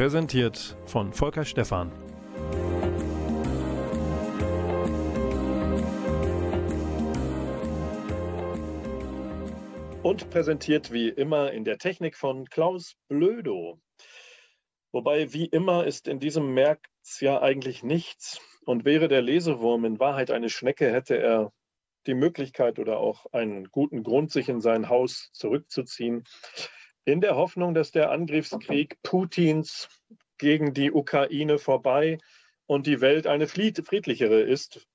Präsentiert 0.00 0.78
von 0.86 1.12
Volker 1.12 1.44
Stephan. 1.44 1.92
Und 10.02 10.30
präsentiert 10.30 10.90
wie 10.90 11.10
immer 11.10 11.52
in 11.52 11.64
der 11.64 11.76
Technik 11.76 12.16
von 12.16 12.46
Klaus 12.46 12.96
Blödo. 13.08 13.78
Wobei 14.90 15.34
wie 15.34 15.44
immer 15.44 15.84
ist 15.84 16.08
in 16.08 16.18
diesem 16.18 16.54
März 16.54 16.80
ja 17.20 17.42
eigentlich 17.42 17.82
nichts. 17.82 18.40
Und 18.64 18.86
wäre 18.86 19.06
der 19.06 19.20
Lesewurm 19.20 19.84
in 19.84 20.00
Wahrheit 20.00 20.30
eine 20.30 20.48
Schnecke, 20.48 20.90
hätte 20.90 21.18
er 21.18 21.52
die 22.06 22.14
Möglichkeit 22.14 22.78
oder 22.78 23.00
auch 23.00 23.26
einen 23.32 23.64
guten 23.64 24.02
Grund, 24.02 24.32
sich 24.32 24.48
in 24.48 24.62
sein 24.62 24.88
Haus 24.88 25.28
zurückzuziehen 25.34 26.24
in 27.10 27.20
der 27.20 27.34
Hoffnung, 27.34 27.74
dass 27.74 27.90
der 27.90 28.10
Angriffskrieg 28.10 28.96
Putins 29.02 29.88
gegen 30.38 30.72
die 30.72 30.92
Ukraine 30.92 31.58
vorbei 31.58 32.18
und 32.66 32.86
die 32.86 33.00
Welt 33.00 33.26
eine 33.26 33.48
friedlichere 33.48 34.40
ist, 34.40 34.86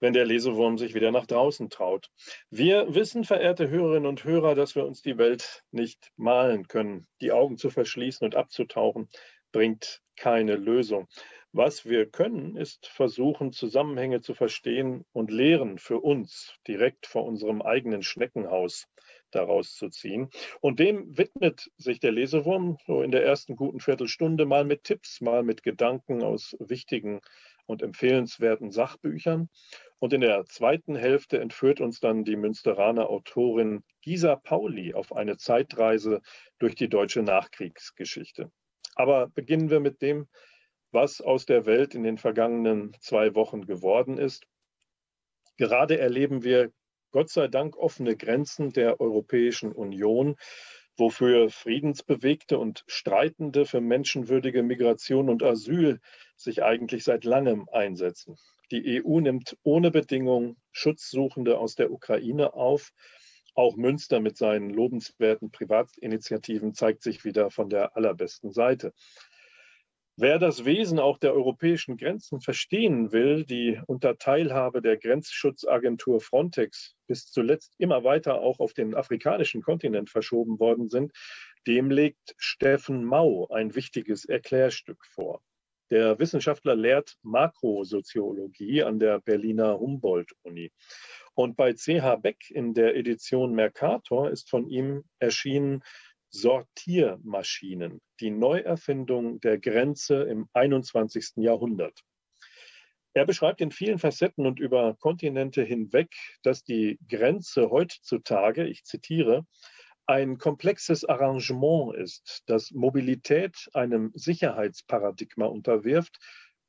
wenn 0.00 0.12
der 0.12 0.26
Lesewurm 0.26 0.76
sich 0.76 0.94
wieder 0.94 1.12
nach 1.12 1.26
draußen 1.26 1.70
traut. 1.70 2.10
Wir 2.50 2.94
wissen, 2.94 3.24
verehrte 3.24 3.70
Hörerinnen 3.70 4.06
und 4.06 4.24
Hörer, 4.24 4.54
dass 4.54 4.74
wir 4.74 4.84
uns 4.84 5.00
die 5.00 5.16
Welt 5.16 5.62
nicht 5.70 6.12
malen 6.16 6.68
können. 6.68 7.06
Die 7.22 7.32
Augen 7.32 7.56
zu 7.56 7.70
verschließen 7.70 8.24
und 8.26 8.34
abzutauchen 8.34 9.08
bringt 9.50 10.02
keine 10.16 10.56
Lösung. 10.56 11.08
Was 11.56 11.86
wir 11.86 12.10
können, 12.10 12.56
ist 12.56 12.88
versuchen, 12.88 13.52
Zusammenhänge 13.52 14.20
zu 14.20 14.34
verstehen 14.34 15.04
und 15.12 15.30
Lehren 15.30 15.78
für 15.78 16.00
uns 16.00 16.52
direkt 16.66 17.06
vor 17.06 17.24
unserem 17.24 17.62
eigenen 17.62 18.02
Schneckenhaus 18.02 18.88
daraus 19.30 19.76
zu 19.76 19.88
ziehen. 19.88 20.30
Und 20.60 20.80
dem 20.80 21.16
widmet 21.16 21.70
sich 21.76 22.00
der 22.00 22.10
Lesewurm 22.10 22.76
so 22.88 23.02
in 23.02 23.12
der 23.12 23.24
ersten 23.24 23.54
guten 23.54 23.78
Viertelstunde 23.78 24.46
mal 24.46 24.64
mit 24.64 24.82
Tipps, 24.82 25.20
mal 25.20 25.44
mit 25.44 25.62
Gedanken 25.62 26.24
aus 26.24 26.56
wichtigen 26.58 27.20
und 27.66 27.82
empfehlenswerten 27.82 28.72
Sachbüchern. 28.72 29.48
Und 30.00 30.12
in 30.12 30.22
der 30.22 30.46
zweiten 30.46 30.96
Hälfte 30.96 31.38
entführt 31.38 31.80
uns 31.80 32.00
dann 32.00 32.24
die 32.24 32.34
Münsteraner 32.34 33.08
Autorin 33.08 33.84
Gisa 34.02 34.34
Pauli 34.34 34.92
auf 34.92 35.14
eine 35.14 35.36
Zeitreise 35.36 36.20
durch 36.58 36.74
die 36.74 36.88
deutsche 36.88 37.22
Nachkriegsgeschichte. 37.22 38.50
Aber 38.96 39.28
beginnen 39.28 39.70
wir 39.70 39.78
mit 39.78 40.02
dem, 40.02 40.26
was 40.94 41.20
aus 41.20 41.44
der 41.44 41.66
Welt 41.66 41.94
in 41.94 42.04
den 42.04 42.16
vergangenen 42.16 42.96
zwei 43.00 43.34
Wochen 43.34 43.66
geworden 43.66 44.16
ist. 44.16 44.46
Gerade 45.56 45.98
erleben 45.98 46.42
wir 46.44 46.72
Gott 47.10 47.30
sei 47.30 47.48
Dank 47.48 47.76
offene 47.76 48.16
Grenzen 48.16 48.72
der 48.72 49.00
Europäischen 49.00 49.72
Union, 49.72 50.36
wofür 50.96 51.50
Friedensbewegte 51.50 52.58
und 52.58 52.84
Streitende 52.86 53.66
für 53.66 53.80
menschenwürdige 53.80 54.62
Migration 54.62 55.28
und 55.28 55.42
Asyl 55.42 56.00
sich 56.36 56.62
eigentlich 56.62 57.04
seit 57.04 57.24
langem 57.24 57.68
einsetzen. 57.70 58.36
Die 58.70 59.02
EU 59.04 59.20
nimmt 59.20 59.56
ohne 59.62 59.90
Bedingung 59.90 60.56
Schutzsuchende 60.72 61.58
aus 61.58 61.74
der 61.74 61.92
Ukraine 61.92 62.54
auf. 62.54 62.92
Auch 63.54 63.76
Münster 63.76 64.20
mit 64.20 64.36
seinen 64.36 64.70
lobenswerten 64.70 65.50
Privatinitiativen 65.50 66.74
zeigt 66.74 67.02
sich 67.02 67.24
wieder 67.24 67.50
von 67.50 67.68
der 67.68 67.96
allerbesten 67.96 68.52
Seite. 68.52 68.92
Wer 70.16 70.38
das 70.38 70.64
Wesen 70.64 71.00
auch 71.00 71.18
der 71.18 71.34
europäischen 71.34 71.96
Grenzen 71.96 72.40
verstehen 72.40 73.10
will, 73.10 73.44
die 73.44 73.80
unter 73.88 74.16
Teilhabe 74.16 74.80
der 74.80 74.96
Grenzschutzagentur 74.96 76.20
Frontex 76.20 76.94
bis 77.08 77.32
zuletzt 77.32 77.74
immer 77.78 78.04
weiter 78.04 78.40
auch 78.40 78.60
auf 78.60 78.74
den 78.74 78.94
afrikanischen 78.94 79.60
Kontinent 79.60 80.10
verschoben 80.10 80.60
worden 80.60 80.88
sind, 80.88 81.10
dem 81.66 81.90
legt 81.90 82.36
Steffen 82.36 83.04
Mau 83.04 83.48
ein 83.48 83.74
wichtiges 83.74 84.24
Erklärstück 84.24 85.04
vor. 85.04 85.42
Der 85.90 86.16
Wissenschaftler 86.20 86.76
lehrt 86.76 87.16
Makrosoziologie 87.22 88.84
an 88.84 89.00
der 89.00 89.18
Berliner 89.18 89.80
Humboldt-Uni. 89.80 90.70
Und 91.34 91.56
bei 91.56 91.72
CH 91.72 92.20
Beck 92.22 92.50
in 92.50 92.72
der 92.72 92.94
Edition 92.94 93.52
Mercator 93.52 94.30
ist 94.30 94.48
von 94.48 94.68
ihm 94.68 95.02
erschienen 95.18 95.82
Sortiermaschinen, 96.34 98.00
die 98.18 98.30
Neuerfindung 98.30 99.40
der 99.40 99.58
Grenze 99.58 100.24
im 100.24 100.48
21. 100.52 101.36
Jahrhundert. 101.36 102.00
Er 103.12 103.24
beschreibt 103.24 103.60
in 103.60 103.70
vielen 103.70 103.98
Facetten 103.98 104.44
und 104.44 104.58
über 104.58 104.96
Kontinente 104.98 105.62
hinweg, 105.62 106.12
dass 106.42 106.64
die 106.64 106.98
Grenze 107.08 107.70
heutzutage, 107.70 108.66
ich 108.66 108.82
zitiere, 108.82 109.46
ein 110.06 110.36
komplexes 110.36 111.04
Arrangement 111.04 111.94
ist, 111.96 112.42
das 112.46 112.72
Mobilität 112.72 113.68
einem 113.72 114.10
Sicherheitsparadigma 114.14 115.46
unterwirft, 115.46 116.18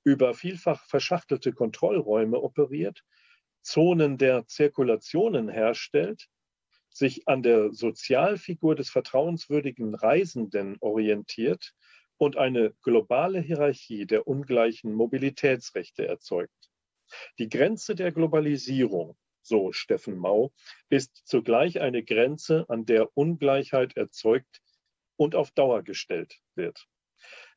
über 0.03 0.35
vielfach 0.35 0.85
verschachtelte 0.85 1.53
Kontrollräume 1.53 2.39
operiert, 2.39 3.03
Zonen 3.63 4.19
der 4.19 4.45
Zirkulationen 4.45 5.49
herstellt, 5.49 6.27
sich 6.95 7.27
an 7.27 7.43
der 7.43 7.73
Sozialfigur 7.73 8.75
des 8.75 8.89
vertrauenswürdigen 8.89 9.95
Reisenden 9.95 10.77
orientiert 10.79 11.73
und 12.17 12.37
eine 12.37 12.73
globale 12.83 13.41
Hierarchie 13.41 14.05
der 14.05 14.27
ungleichen 14.27 14.93
Mobilitätsrechte 14.93 16.07
erzeugt. 16.07 16.71
Die 17.37 17.49
Grenze 17.49 17.95
der 17.95 18.13
Globalisierung, 18.13 19.17
so 19.41 19.73
Steffen 19.73 20.17
Mau, 20.17 20.53
ist 20.89 21.21
zugleich 21.27 21.81
eine 21.81 22.01
Grenze, 22.01 22.65
an 22.69 22.85
der 22.85 23.09
Ungleichheit 23.17 23.97
erzeugt 23.97 24.61
und 25.17 25.35
auf 25.35 25.51
Dauer 25.51 25.83
gestellt 25.83 26.39
wird. 26.55 26.87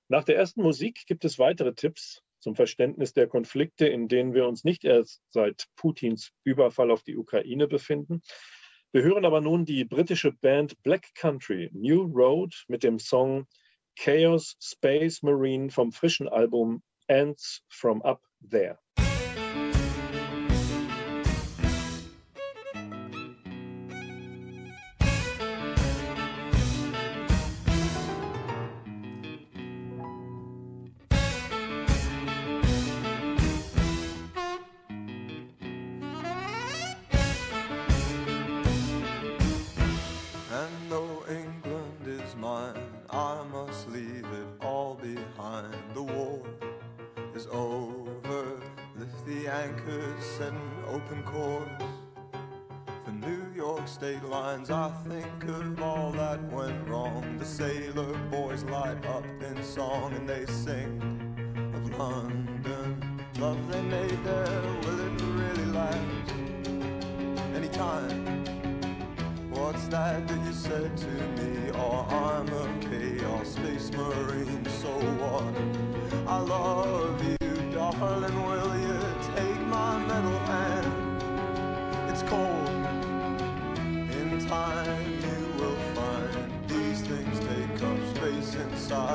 Nach 0.09 0.25
der 0.25 0.37
ersten 0.37 0.63
Musik 0.63 1.05
gibt 1.07 1.25
es 1.25 1.39
weitere 1.39 1.75
Tipps 1.75 2.23
zum 2.41 2.57
Verständnis 2.57 3.13
der 3.13 3.29
Konflikte, 3.29 3.87
in 3.87 4.09
denen 4.09 4.35
wir 4.35 4.49
uns 4.49 4.65
nicht 4.65 4.85
erst 4.85 5.23
seit 5.31 5.67
Putins 5.77 6.33
Überfall 6.45 6.91
auf 6.91 7.03
die 7.05 7.17
Ukraine 7.17 7.69
befinden, 7.69 8.23
wir 8.93 9.03
hören 9.03 9.27
aber 9.27 9.43
nun 9.43 9.67
die 9.67 9.85
britische 9.85 10.33
Band 10.33 10.83
Black 10.83 11.15
Country 11.15 11.69
New 11.75 12.05
Road 12.05 12.65
mit 12.69 12.83
dem 12.83 12.99
Song 12.99 13.47
Chaos 13.97 14.57
Space 14.63 15.23
Marine 15.23 15.69
vom 15.71 15.93
frischen 15.93 16.27
Album 16.27 16.83
Ants 17.07 17.63
from 17.69 18.01
Up 18.01 18.23
There. 18.41 18.79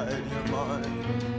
inside 0.03 0.31
your 0.31 0.47
mind. 0.47 1.32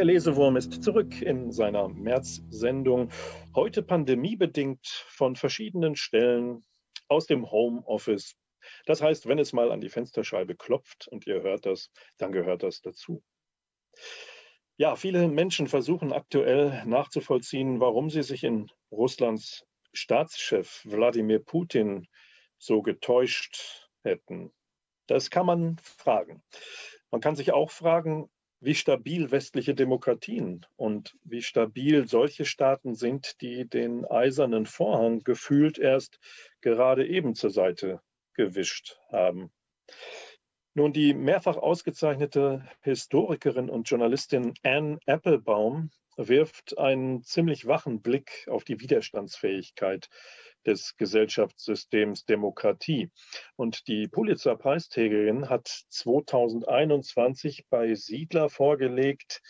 Der 0.00 0.06
Lesewurm 0.06 0.56
ist 0.56 0.82
zurück 0.82 1.20
in 1.20 1.52
seiner 1.52 1.86
März-Sendung. 1.88 3.10
Heute 3.54 3.82
pandemiebedingt 3.82 4.86
von 4.86 5.36
verschiedenen 5.36 5.94
Stellen 5.94 6.64
aus 7.08 7.26
dem 7.26 7.50
Homeoffice. 7.50 8.34
Das 8.86 9.02
heißt, 9.02 9.28
wenn 9.28 9.38
es 9.38 9.52
mal 9.52 9.70
an 9.70 9.82
die 9.82 9.90
Fensterscheibe 9.90 10.56
klopft 10.56 11.06
und 11.08 11.26
ihr 11.26 11.42
hört 11.42 11.66
das, 11.66 11.90
dann 12.16 12.32
gehört 12.32 12.62
das 12.62 12.80
dazu. 12.80 13.22
Ja, 14.78 14.96
viele 14.96 15.28
Menschen 15.28 15.66
versuchen 15.66 16.14
aktuell 16.14 16.82
nachzuvollziehen, 16.86 17.78
warum 17.78 18.08
sie 18.08 18.22
sich 18.22 18.42
in 18.42 18.70
Russlands 18.90 19.66
Staatschef 19.92 20.80
Wladimir 20.86 21.40
Putin 21.40 22.08
so 22.56 22.80
getäuscht 22.80 23.90
hätten. 24.02 24.50
Das 25.08 25.28
kann 25.28 25.44
man 25.44 25.76
fragen. 25.82 26.42
Man 27.10 27.20
kann 27.20 27.36
sich 27.36 27.52
auch 27.52 27.70
fragen, 27.70 28.30
wie 28.60 28.74
stabil 28.74 29.30
westliche 29.30 29.74
Demokratien 29.74 30.66
und 30.76 31.16
wie 31.24 31.42
stabil 31.42 32.06
solche 32.06 32.44
Staaten 32.44 32.94
sind, 32.94 33.40
die 33.40 33.66
den 33.68 34.04
eisernen 34.04 34.66
Vorhang 34.66 35.20
gefühlt 35.20 35.78
erst 35.78 36.18
gerade 36.60 37.06
eben 37.06 37.34
zur 37.34 37.50
Seite 37.50 38.00
gewischt 38.34 38.98
haben. 39.10 39.50
Nun, 40.74 40.92
die 40.92 41.14
mehrfach 41.14 41.56
ausgezeichnete 41.56 42.68
Historikerin 42.82 43.70
und 43.70 43.88
Journalistin 43.88 44.54
Anne 44.62 44.98
Applebaum 45.06 45.90
wirft 46.28 46.78
einen 46.78 47.22
ziemlich 47.22 47.66
wachen 47.66 48.02
Blick 48.02 48.46
auf 48.48 48.64
die 48.64 48.80
Widerstandsfähigkeit 48.80 50.08
des 50.66 50.96
Gesellschaftssystems 50.96 52.26
Demokratie. 52.26 53.10
Und 53.56 53.88
die 53.88 54.08
Pulitzer-Preisträgerin 54.08 55.48
hat 55.48 55.66
2021 55.66 57.66
bei 57.70 57.94
Siedler 57.94 58.50
vorgelegt, 58.50 59.40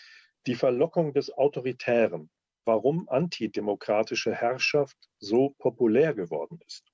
die 0.47 0.55
Verlockung 0.55 1.13
des 1.13 1.33
Autoritären, 1.33 2.31
warum 2.65 3.09
antidemokratische 3.09 4.35
Herrschaft 4.35 4.97
so 5.19 5.51
populär 5.59 6.15
geworden 6.15 6.61
ist. 6.67 6.85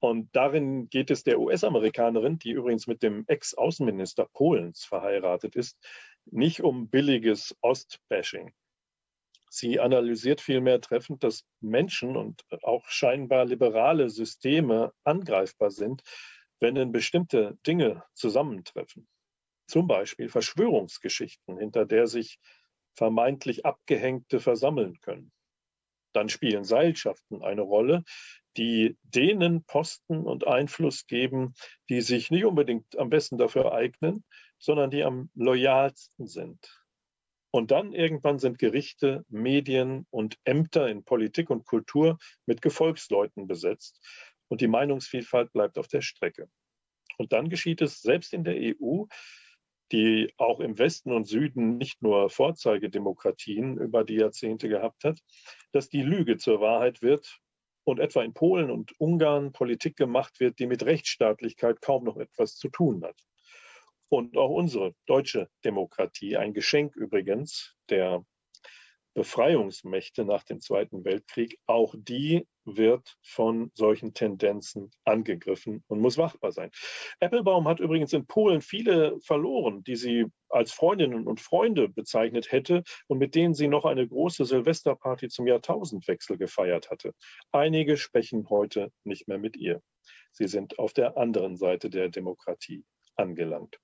Und 0.00 0.34
darin 0.34 0.88
geht 0.88 1.12
es 1.12 1.22
der 1.22 1.38
US-Amerikanerin, 1.38 2.38
die 2.38 2.50
übrigens 2.50 2.88
mit 2.88 3.04
dem 3.04 3.24
Ex-Außenminister 3.28 4.26
Polens 4.32 4.84
verheiratet 4.84 5.54
ist, 5.54 5.78
nicht 6.24 6.62
um 6.62 6.88
billiges 6.88 7.56
Ostbashing, 7.60 8.52
Sie 9.54 9.80
analysiert 9.80 10.40
vielmehr 10.40 10.80
treffend, 10.80 11.22
dass 11.22 11.44
Menschen 11.60 12.16
und 12.16 12.42
auch 12.62 12.88
scheinbar 12.88 13.44
liberale 13.44 14.08
Systeme 14.08 14.94
angreifbar 15.04 15.70
sind, 15.70 16.02
wenn 16.58 16.74
in 16.76 16.90
bestimmte 16.90 17.58
Dinge 17.66 18.02
zusammentreffen. 18.14 19.06
Zum 19.66 19.86
Beispiel 19.86 20.30
Verschwörungsgeschichten, 20.30 21.58
hinter 21.58 21.84
der 21.84 22.06
sich 22.06 22.38
vermeintlich 22.94 23.66
Abgehängte 23.66 24.40
versammeln 24.40 24.98
können. 25.02 25.32
Dann 26.14 26.30
spielen 26.30 26.64
Seilschaften 26.64 27.42
eine 27.42 27.60
Rolle, 27.60 28.04
die 28.56 28.96
denen 29.02 29.64
Posten 29.64 30.22
und 30.26 30.46
Einfluss 30.46 31.06
geben, 31.06 31.52
die 31.90 32.00
sich 32.00 32.30
nicht 32.30 32.46
unbedingt 32.46 32.96
am 32.96 33.10
besten 33.10 33.36
dafür 33.36 33.74
eignen, 33.74 34.24
sondern 34.58 34.90
die 34.90 35.04
am 35.04 35.28
loyalsten 35.34 36.26
sind. 36.26 36.81
Und 37.54 37.70
dann 37.70 37.92
irgendwann 37.92 38.38
sind 38.38 38.58
Gerichte, 38.58 39.26
Medien 39.28 40.06
und 40.10 40.38
Ämter 40.44 40.88
in 40.88 41.04
Politik 41.04 41.50
und 41.50 41.66
Kultur 41.66 42.18
mit 42.46 42.62
Gefolgsleuten 42.62 43.46
besetzt 43.46 44.00
und 44.48 44.62
die 44.62 44.68
Meinungsvielfalt 44.68 45.52
bleibt 45.52 45.76
auf 45.76 45.86
der 45.86 46.00
Strecke. 46.00 46.48
Und 47.18 47.34
dann 47.34 47.50
geschieht 47.50 47.82
es 47.82 48.00
selbst 48.00 48.32
in 48.32 48.44
der 48.44 48.56
EU, 48.56 49.04
die 49.92 50.32
auch 50.38 50.60
im 50.60 50.78
Westen 50.78 51.12
und 51.12 51.26
Süden 51.26 51.76
nicht 51.76 52.00
nur 52.00 52.30
Vorzeigedemokratien 52.30 53.76
über 53.76 54.02
die 54.02 54.16
Jahrzehnte 54.16 54.70
gehabt 54.70 55.04
hat, 55.04 55.20
dass 55.72 55.90
die 55.90 56.02
Lüge 56.02 56.38
zur 56.38 56.62
Wahrheit 56.62 57.02
wird 57.02 57.38
und 57.84 58.00
etwa 58.00 58.22
in 58.22 58.32
Polen 58.32 58.70
und 58.70 58.98
Ungarn 58.98 59.52
Politik 59.52 59.96
gemacht 59.96 60.40
wird, 60.40 60.58
die 60.58 60.66
mit 60.66 60.86
Rechtsstaatlichkeit 60.86 61.82
kaum 61.82 62.04
noch 62.04 62.16
etwas 62.16 62.56
zu 62.56 62.70
tun 62.70 63.04
hat 63.04 63.22
und 64.12 64.36
auch 64.36 64.50
unsere 64.50 64.94
deutsche 65.06 65.48
Demokratie, 65.64 66.36
ein 66.36 66.52
Geschenk 66.52 66.94
übrigens 66.96 67.74
der 67.88 68.22
Befreiungsmächte 69.14 70.26
nach 70.26 70.44
dem 70.44 70.60
Zweiten 70.60 71.02
Weltkrieg, 71.06 71.58
auch 71.64 71.94
die 71.96 72.46
wird 72.66 73.16
von 73.22 73.70
solchen 73.72 74.12
Tendenzen 74.12 74.90
angegriffen 75.04 75.82
und 75.86 76.00
muss 76.00 76.18
wachbar 76.18 76.52
sein. 76.52 76.70
Applebaum 77.20 77.66
hat 77.66 77.80
übrigens 77.80 78.12
in 78.12 78.26
Polen 78.26 78.60
viele 78.60 79.18
verloren, 79.20 79.82
die 79.82 79.96
sie 79.96 80.26
als 80.50 80.72
Freundinnen 80.72 81.26
und 81.26 81.40
Freunde 81.40 81.88
bezeichnet 81.88 82.52
hätte 82.52 82.82
und 83.06 83.16
mit 83.16 83.34
denen 83.34 83.54
sie 83.54 83.68
noch 83.68 83.86
eine 83.86 84.06
große 84.06 84.44
Silvesterparty 84.44 85.30
zum 85.30 85.46
Jahrtausendwechsel 85.46 86.36
gefeiert 86.36 86.90
hatte. 86.90 87.14
Einige 87.50 87.96
sprechen 87.96 88.50
heute 88.50 88.92
nicht 89.04 89.26
mehr 89.26 89.38
mit 89.38 89.56
ihr. 89.56 89.80
Sie 90.32 90.48
sind 90.48 90.78
auf 90.78 90.92
der 90.92 91.16
anderen 91.16 91.56
Seite 91.56 91.88
der 91.88 92.10
Demokratie 92.10 92.84
angelangt. 93.16 93.80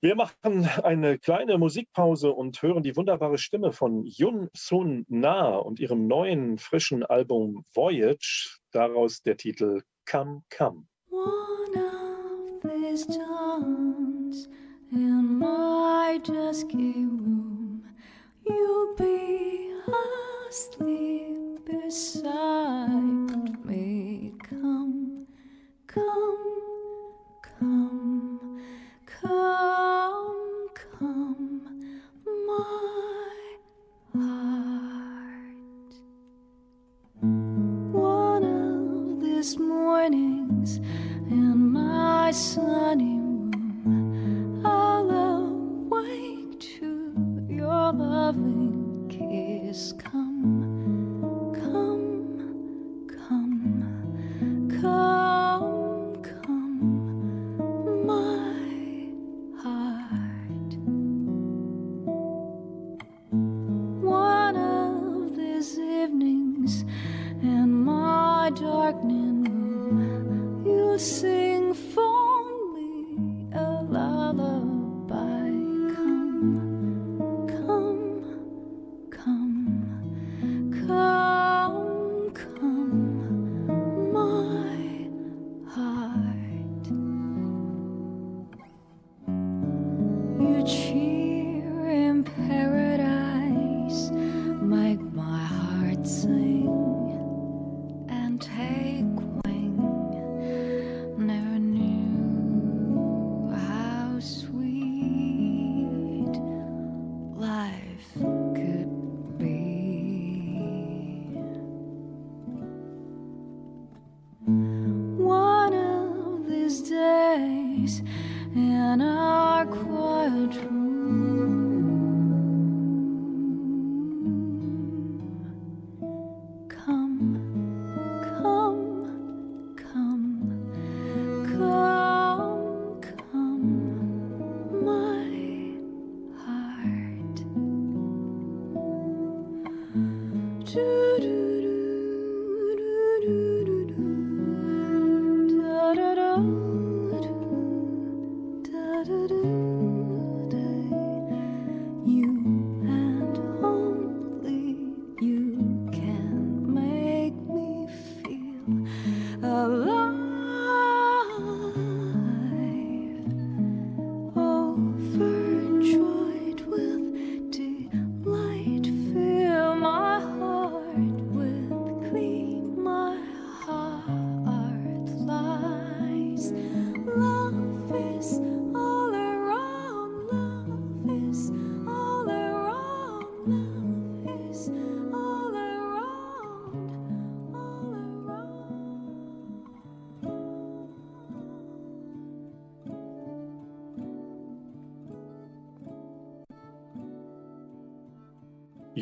Wir 0.00 0.14
machen 0.14 0.68
eine 0.82 1.18
kleine 1.18 1.58
Musikpause 1.58 2.30
und 2.30 2.60
hören 2.60 2.82
die 2.82 2.96
wunderbare 2.96 3.38
Stimme 3.38 3.72
von 3.72 4.04
Yun 4.04 4.50
Sun 4.54 5.06
Na 5.08 5.56
und 5.56 5.80
ihrem 5.80 6.06
neuen 6.06 6.58
frischen 6.58 7.02
Album 7.02 7.64
Voyage, 7.74 8.58
daraus 8.72 9.22
der 9.22 9.38
Titel 9.38 9.82
Come 10.04 10.42
Come. 10.50 10.86
One 11.10 11.76
of 11.76 12.62
these 12.62 13.06
times 13.06 14.48
in 14.92 15.38
my 15.38 16.20
dusky 16.22 17.06
room, 17.06 17.82
you'll 18.44 18.94
be 18.96 19.72
asleep 20.48 21.64
beside 21.64 23.64
me. 23.64 24.34
Come, 24.48 25.26
come, 25.86 25.88
come. 25.88 26.65
Come, 29.26 30.68
come, 30.98 32.02
my 32.46 33.56
heart. 34.14 35.94
One 37.92 38.44
of 38.44 39.20
these 39.20 39.58
mornings 39.58 40.76
in 41.28 41.72
my 41.72 42.30
sunny 42.30 43.18
room, 43.18 44.62
I'll 44.64 45.10
awake 45.10 46.60
to 46.78 47.12
your 47.48 47.92
loving 47.92 49.08
kiss. 49.08 49.92
Come, 49.98 51.50
come, 51.52 53.08
come, 53.08 54.80
come. 54.80 55.15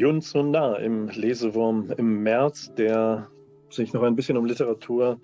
Sun 0.05 0.51
Na 0.51 0.77
im 0.77 1.09
Lesewurm 1.09 1.91
im 1.97 2.23
März, 2.23 2.71
der 2.75 3.31
sich 3.71 3.95
noch 3.95 4.03
ein 4.03 4.15
bisschen 4.15 4.37
um 4.37 4.45
Literatur 4.45 5.19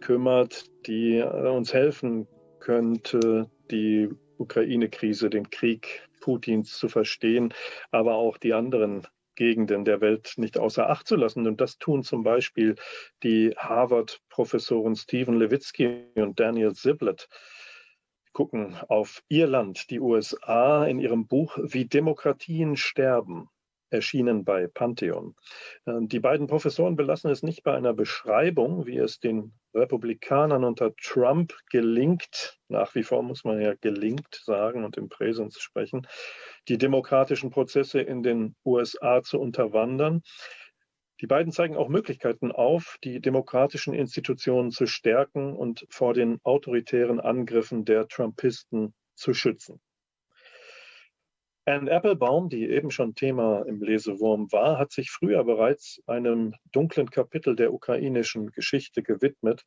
kümmert, 0.00 0.64
die 0.88 1.22
uns 1.22 1.72
helfen 1.72 2.26
könnte, 2.58 3.48
die 3.70 4.08
Ukraine-Krise, 4.38 5.30
den 5.30 5.50
Krieg 5.50 6.08
Putins 6.20 6.76
zu 6.76 6.88
verstehen, 6.88 7.54
aber 7.92 8.16
auch 8.16 8.36
die 8.36 8.54
anderen 8.54 9.06
Gegenden 9.36 9.84
der 9.84 10.00
Welt 10.00 10.34
nicht 10.36 10.58
außer 10.58 10.90
Acht 10.90 11.06
zu 11.06 11.14
lassen. 11.14 11.46
Und 11.46 11.60
das 11.60 11.78
tun 11.78 12.02
zum 12.02 12.24
Beispiel 12.24 12.74
die 13.22 13.54
Harvard-Professoren 13.56 14.96
Stephen 14.96 15.38
Levitsky 15.38 16.06
und 16.16 16.40
Daniel 16.40 16.72
Ziblatt. 16.72 17.28
Gucken 18.32 18.74
auf 18.88 19.22
ihr 19.28 19.46
Land, 19.46 19.90
die 19.90 20.00
USA, 20.00 20.86
in 20.86 20.98
ihrem 20.98 21.28
Buch 21.28 21.56
Wie 21.62 21.84
Demokratien 21.84 22.76
sterben 22.76 23.48
erschienen 23.94 24.44
bei 24.44 24.66
Pantheon. 24.66 25.34
Ähm, 25.86 26.08
die 26.08 26.20
beiden 26.20 26.46
Professoren 26.46 26.96
belassen 26.96 27.30
es 27.30 27.42
nicht 27.42 27.62
bei 27.62 27.74
einer 27.74 27.94
Beschreibung, 27.94 28.86
wie 28.86 28.98
es 28.98 29.20
den 29.20 29.54
Republikanern 29.74 30.64
unter 30.64 30.94
Trump 30.96 31.54
gelingt, 31.70 32.58
nach 32.68 32.94
wie 32.94 33.02
vor 33.02 33.22
muss 33.22 33.44
man 33.44 33.60
ja 33.60 33.74
gelingt 33.80 34.42
sagen 34.44 34.84
und 34.84 34.96
im 34.96 35.08
Präsens 35.08 35.58
sprechen, 35.58 36.06
die 36.68 36.78
demokratischen 36.78 37.50
Prozesse 37.50 38.00
in 38.00 38.22
den 38.22 38.54
USA 38.64 39.22
zu 39.22 39.40
unterwandern. 39.40 40.22
Die 41.20 41.26
beiden 41.26 41.52
zeigen 41.52 41.76
auch 41.76 41.88
Möglichkeiten 41.88 42.52
auf, 42.52 42.98
die 43.04 43.20
demokratischen 43.20 43.94
Institutionen 43.94 44.72
zu 44.72 44.86
stärken 44.86 45.54
und 45.56 45.86
vor 45.88 46.12
den 46.12 46.40
autoritären 46.42 47.20
Angriffen 47.20 47.84
der 47.84 48.08
Trumpisten 48.08 48.94
zu 49.14 49.32
schützen. 49.32 49.80
Anne 51.66 51.90
Applebaum, 51.90 52.50
die 52.50 52.68
eben 52.68 52.90
schon 52.90 53.14
Thema 53.14 53.62
im 53.62 53.82
Lesewurm 53.82 54.52
war, 54.52 54.78
hat 54.78 54.92
sich 54.92 55.10
früher 55.10 55.44
bereits 55.44 56.02
einem 56.06 56.54
dunklen 56.72 57.10
Kapitel 57.10 57.56
der 57.56 57.72
ukrainischen 57.72 58.50
Geschichte 58.50 59.02
gewidmet, 59.02 59.64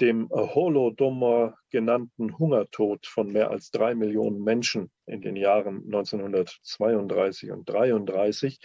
dem 0.00 0.28
Holodomor 0.30 1.56
genannten 1.70 2.36
Hungertod 2.36 3.06
von 3.06 3.28
mehr 3.28 3.50
als 3.50 3.70
drei 3.70 3.94
Millionen 3.94 4.42
Menschen 4.42 4.90
in 5.06 5.20
den 5.20 5.36
Jahren 5.36 5.84
1932 5.84 7.52
und 7.52 7.70
1933. 7.70 8.58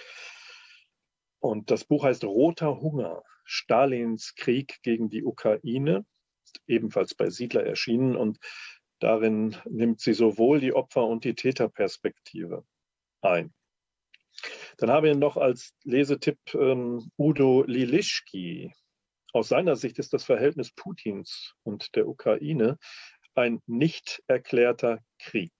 Und 1.40 1.70
das 1.70 1.86
Buch 1.86 2.04
heißt 2.04 2.24
Roter 2.24 2.82
Hunger, 2.82 3.22
Stalins 3.44 4.34
Krieg 4.36 4.80
gegen 4.82 5.10
die 5.10 5.24
Ukraine, 5.24 6.04
ebenfalls 6.66 7.14
bei 7.14 7.30
Siedler 7.30 7.64
erschienen 7.64 8.16
und 8.16 8.40
Darin 9.00 9.56
nimmt 9.66 10.02
sie 10.02 10.14
sowohl 10.14 10.60
die 10.60 10.74
Opfer- 10.74 11.08
und 11.08 11.24
die 11.24 11.36
Täterperspektive 11.36 12.66
ein. 13.22 13.54
Dann 14.78 14.90
habe 14.90 15.10
ich 15.10 15.18
noch 15.18 15.38
als 15.38 15.74
Lesetipp 15.84 16.40
ähm, 16.54 17.12
Udo 17.18 17.64
Lilischki. 17.64 18.74
Aus 19.34 19.50
seiner 19.50 19.76
Sicht 19.76 20.00
ist 20.00 20.14
das 20.14 20.24
Verhältnis 20.24 20.72
Putins 20.72 21.54
und 21.64 21.96
der 21.96 22.08
Ukraine 22.08 22.78
ein 23.36 23.62
nicht 23.68 24.24
erklärter 24.28 25.00
Krieg. 25.20 25.54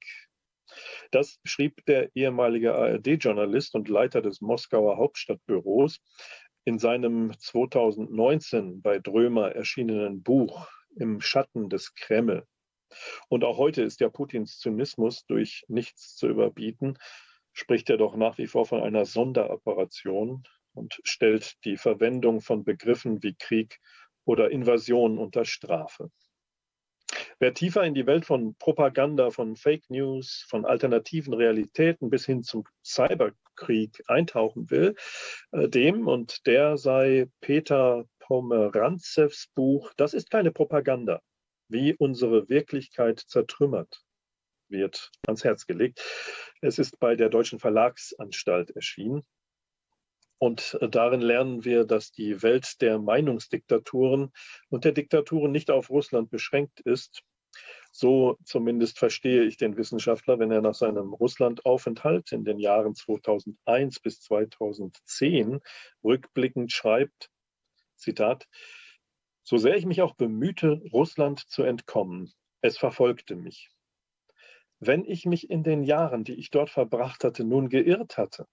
Das 1.12 1.40
schrieb 1.44 1.86
der 1.86 2.16
ehemalige 2.16 2.76
ARD-Journalist 2.76 3.76
und 3.76 3.90
Leiter 3.90 4.22
des 4.22 4.42
Moskauer 4.42 4.98
Hauptstadtbüros 4.98 6.00
in 6.66 6.78
seinem 6.78 7.34
2019 7.38 8.82
bei 8.82 9.00
Drömer 9.00 9.52
erschienenen 9.56 10.22
Buch 10.24 10.70
Im 10.96 11.22
Schatten 11.22 11.70
des 11.70 11.94
Kreml. 11.96 12.46
Und 13.28 13.44
auch 13.44 13.58
heute 13.58 13.84
ist 13.84 14.00
ja 14.00 14.10
Putins 14.10 14.60
Zynismus 14.60 15.26
durch 15.26 15.64
nichts 15.68 16.16
zu 16.16 16.28
überbieten, 16.28 16.98
spricht 17.54 17.90
er 17.90 17.98
doch 17.98 18.16
nach 18.16 18.38
wie 18.38 18.48
vor 18.48 18.66
von 18.66 18.82
einer 18.82 19.06
Sonderoperation 19.06 20.44
und 20.74 21.00
stellt 21.04 21.64
die 21.66 21.78
Verwendung 21.78 22.42
von 22.42 22.64
Begriffen 22.64 23.22
wie 23.24 23.36
Krieg 23.36 23.80
oder 24.26 24.52
Invasion 24.52 25.18
unter 25.18 25.46
Strafe. 25.46 26.10
Wer 27.40 27.54
tiefer 27.54 27.84
in 27.84 27.94
die 27.94 28.06
Welt 28.06 28.26
von 28.26 28.56
Propaganda, 28.56 29.32
von 29.32 29.56
Fake 29.56 29.90
News, 29.90 30.46
von 30.48 30.66
alternativen 30.66 31.34
Realitäten 31.34 32.10
bis 32.10 32.26
hin 32.26 32.44
zum 32.44 32.66
Cyberkrieg 32.84 34.04
eintauchen 34.08 34.70
will, 34.70 34.96
äh, 35.52 35.68
dem 35.68 36.08
und 36.08 36.46
der 36.46 36.78
sei 36.78 37.28
Peter 37.42 38.06
Pomeranzews 38.20 39.48
Buch 39.56 39.92
Das 39.98 40.14
ist 40.14 40.30
keine 40.30 40.52
Propaganda 40.52 41.22
wie 41.70 41.96
unsere 41.96 42.50
Wirklichkeit 42.50 43.20
zertrümmert 43.20 44.04
wird, 44.68 45.12
ans 45.26 45.44
Herz 45.44 45.66
gelegt. 45.66 46.04
Es 46.62 46.80
ist 46.80 47.00
bei 47.00 47.16
der 47.16 47.30
Deutschen 47.30 47.60
Verlagsanstalt 47.60 48.72
erschienen. 48.72 49.24
Und 50.38 50.78
darin 50.82 51.22
lernen 51.22 51.66
wir, 51.66 51.84
dass 51.86 52.12
die 52.12 52.42
Welt 52.42 52.82
der 52.82 52.98
Meinungsdiktaturen 52.98 54.32
und 54.70 54.86
der 54.86 54.94
Diktaturen 54.94 55.52
nicht 55.52 55.70
auf 55.70 55.90
Russland 55.90 56.30
beschränkt 56.30 56.80
ist. 56.82 57.24
So 57.92 58.38
zumindest 58.46 59.00
verstehe 59.00 59.44
ich 59.44 59.58
den 59.58 59.76
Wissenschaftler, 59.76 60.40
wenn 60.40 60.52
er 60.52 60.62
nach 60.62 60.76
seinem 60.76 61.14
Russlandaufenthalt 61.14 62.32
in 62.32 62.46
den 62.46 62.60
Jahren 62.60 62.96
2001 62.96 64.00
bis 64.00 64.22
2010 64.22 65.60
rückblickend 66.04 66.72
schreibt, 66.72 67.30
Zitat, 67.96 68.48
so 69.50 69.58
sehr 69.58 69.76
ich 69.76 69.88
mich 69.88 70.04
auch 70.04 70.14
bemühte, 70.14 70.80
Russland 70.94 71.40
zu 71.40 71.64
entkommen, 71.64 72.32
es 72.62 72.78
verfolgte 72.78 73.36
mich. 73.36 73.72
Wenn 74.80 75.04
ich 75.06 75.26
mich 75.26 75.50
in 75.50 75.64
den 75.64 75.82
Jahren, 75.82 76.24
die 76.24 76.36
ich 76.36 76.52
dort 76.52 76.70
verbracht 76.70 77.24
hatte, 77.24 77.44
nun 77.44 77.68
geirrt 77.68 78.20
hatte, 78.20 78.46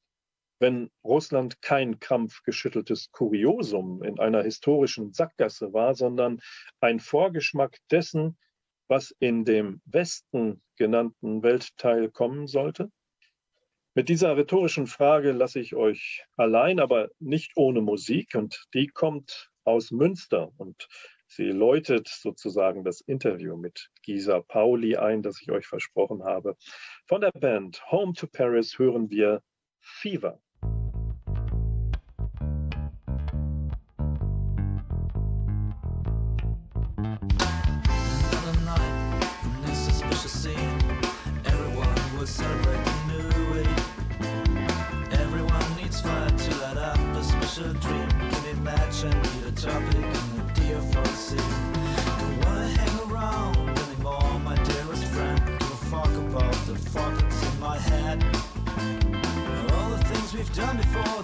wenn 0.59 0.91
Russland 1.05 1.61
kein 1.61 1.99
krampfgeschütteltes 1.99 3.11
Kuriosum 3.11 4.03
in 4.03 4.19
einer 4.19 4.43
historischen 4.43 5.12
Sackgasse 5.12 5.75
war, 5.75 5.95
sondern 5.95 6.41
ein 6.81 6.99
Vorgeschmack 6.99 7.76
dessen, 7.91 8.38
was 8.88 9.15
in 9.19 9.45
dem 9.45 9.83
Westen 9.85 10.62
genannten 10.76 11.43
Weltteil 11.43 12.11
kommen 12.11 12.47
sollte? 12.47 12.91
Mit 13.95 14.09
dieser 14.09 14.35
rhetorischen 14.35 14.87
Frage 14.87 15.33
lasse 15.33 15.61
ich 15.61 15.75
euch 15.75 16.25
allein, 16.37 16.81
aber 16.81 17.11
nicht 17.19 17.53
ohne 17.55 17.83
Musik. 17.83 18.35
Und 18.35 18.65
die 18.73 18.87
kommt 18.87 19.50
aus 19.66 19.90
Münster 19.90 20.52
und 20.56 20.88
sie 21.26 21.50
läutet 21.50 22.08
sozusagen 22.08 22.85
das 22.85 23.00
Interview 23.00 23.56
mit 23.56 23.90
Gisa 24.02 24.40
Pauli 24.40 24.96
ein, 24.96 25.23
das 25.23 25.40
ich 25.42 25.50
euch 25.50 25.66
versprochen 25.66 26.25
habe. 26.25 26.56
Von 27.06 27.20
der 27.20 27.32
Band 27.32 27.82
Home 27.90 28.12
to 28.12 28.26
Paris 28.26 28.78
hören 28.78 29.11
wir 29.11 29.42
Fever. 29.80 30.40
topic 49.66 49.96
in 49.96 50.28
the 50.37 50.44
DFOC. 50.54 51.37
Don't 52.20 52.46
wanna 52.46 52.68
hang 52.68 53.11
around 53.11 53.78
anymore, 53.80 54.38
my 54.44 54.54
dearest 54.54 55.04
friend. 55.06 55.40
Give 55.58 55.73
a 55.73 55.80
fuck 55.90 56.12
about 56.28 56.54
the 56.68 56.76
fuck 56.76 57.18
that's 57.18 57.42
in 57.49 57.58
my 57.58 57.76
head. 57.76 58.18
All 59.73 59.91
the 59.91 60.04
things 60.04 60.34
we've 60.34 60.54
done 60.54 60.76
before, 60.76 61.23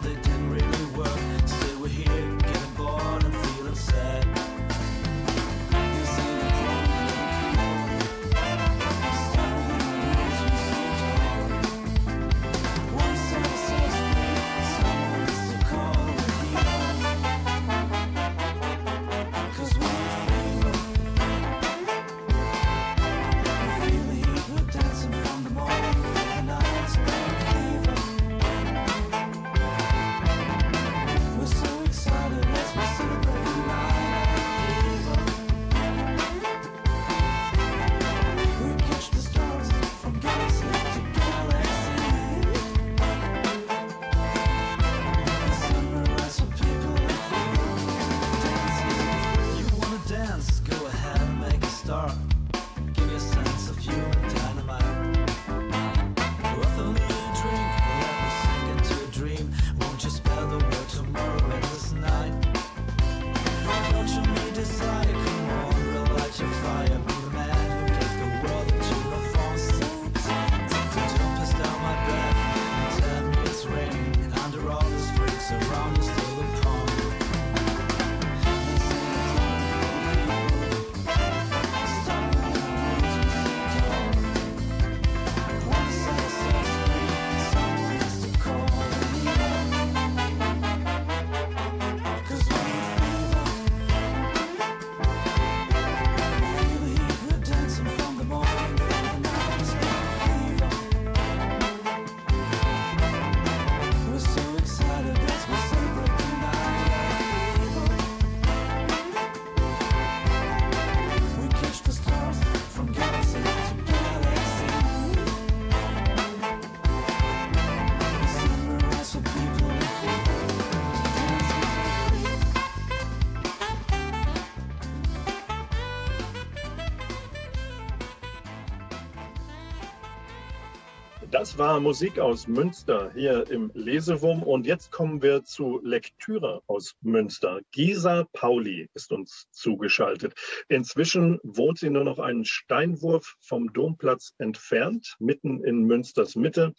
Das 131.43 131.59
war 131.59 131.81
Musik 131.81 132.21
aus 132.21 132.47
Münster 132.47 133.11
hier 133.15 133.51
im 133.51 133.73
Lesewurm 133.75 134.45
und 134.45 134.65
jetzt 134.65 134.93
kommen 134.93 135.23
wir 135.23 135.43
zu 135.43 135.81
Lektüre 135.83 136.63
aus 136.69 136.95
Münster. 137.01 137.63
Gisa 137.73 138.29
Pauli 138.33 138.89
ist 138.95 139.11
uns 139.11 139.49
zugeschaltet. 139.51 140.35
Inzwischen 140.69 141.41
wohnt 141.43 141.81
sie 141.81 141.91
nur 141.91 142.05
noch 142.05 142.21
einen 142.21 142.45
Steinwurf 142.45 143.35
vom 143.41 143.73
Domplatz 143.73 144.35
entfernt, 144.39 145.17
mitten 145.19 145.65
in 145.65 145.83
Münsters 145.83 146.37
Mitte. 146.37 146.75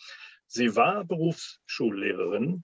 Sie 0.47 0.77
war 0.77 1.03
Berufsschullehrerin. 1.03 2.63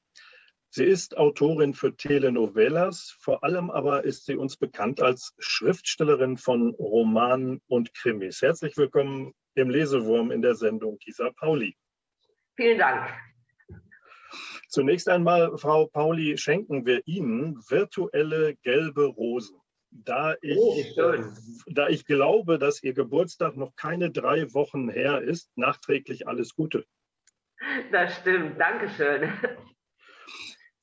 Sie 0.69 0.85
ist 0.85 1.17
Autorin 1.17 1.73
für 1.73 1.97
Telenovelas, 1.97 3.13
vor 3.19 3.43
allem 3.43 3.69
aber 3.69 4.05
ist 4.05 4.25
sie 4.25 4.37
uns 4.37 4.55
bekannt 4.55 5.01
als 5.01 5.33
Schriftstellerin 5.37 6.37
von 6.37 6.69
Romanen 6.75 7.59
und 7.67 7.93
Krimis. 7.93 8.41
Herzlich 8.41 8.77
willkommen 8.77 9.33
im 9.55 9.69
Lesewurm 9.69 10.31
in 10.31 10.41
der 10.41 10.55
Sendung 10.55 10.97
Gisa 10.99 11.31
Pauli. 11.31 11.75
Vielen 12.59 12.77
Dank. 12.77 13.09
Zunächst 14.67 15.07
einmal, 15.07 15.57
Frau 15.57 15.87
Pauli, 15.87 16.37
schenken 16.37 16.85
wir 16.85 17.01
Ihnen 17.05 17.55
virtuelle 17.69 18.57
gelbe 18.57 19.05
Rosen. 19.05 19.55
Da 19.91 20.35
ich, 20.41 20.57
oh, 20.57 21.23
da 21.67 21.87
ich 21.87 22.03
glaube, 22.03 22.59
dass 22.59 22.83
Ihr 22.83 22.93
Geburtstag 22.93 23.55
noch 23.55 23.77
keine 23.77 24.11
drei 24.11 24.53
Wochen 24.53 24.89
her 24.89 25.21
ist, 25.21 25.49
nachträglich 25.55 26.27
alles 26.27 26.53
Gute. 26.53 26.83
Das 27.93 28.17
stimmt, 28.17 28.59
Dankeschön. 28.59 29.31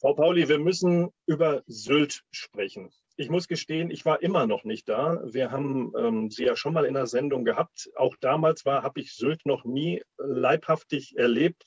Frau 0.00 0.14
Pauli, 0.14 0.48
wir 0.48 0.58
müssen 0.58 1.10
über 1.26 1.62
Sylt 1.66 2.22
sprechen 2.30 2.90
ich 3.16 3.30
muss 3.30 3.48
gestehen, 3.48 3.90
ich 3.90 4.04
war 4.04 4.22
immer 4.22 4.46
noch 4.46 4.64
nicht 4.64 4.88
da. 4.88 5.20
Wir 5.24 5.50
haben 5.50 5.92
ähm, 5.98 6.30
Sie 6.30 6.44
ja 6.44 6.54
schon 6.54 6.74
mal 6.74 6.84
in 6.84 6.94
der 6.94 7.06
Sendung 7.06 7.44
gehabt. 7.44 7.90
Auch 7.96 8.14
damals 8.20 8.64
war, 8.66 8.82
habe 8.82 9.00
ich 9.00 9.14
Sylt 9.14 9.46
noch 9.46 9.64
nie 9.64 10.02
leibhaftig 10.18 11.16
erlebt. 11.16 11.64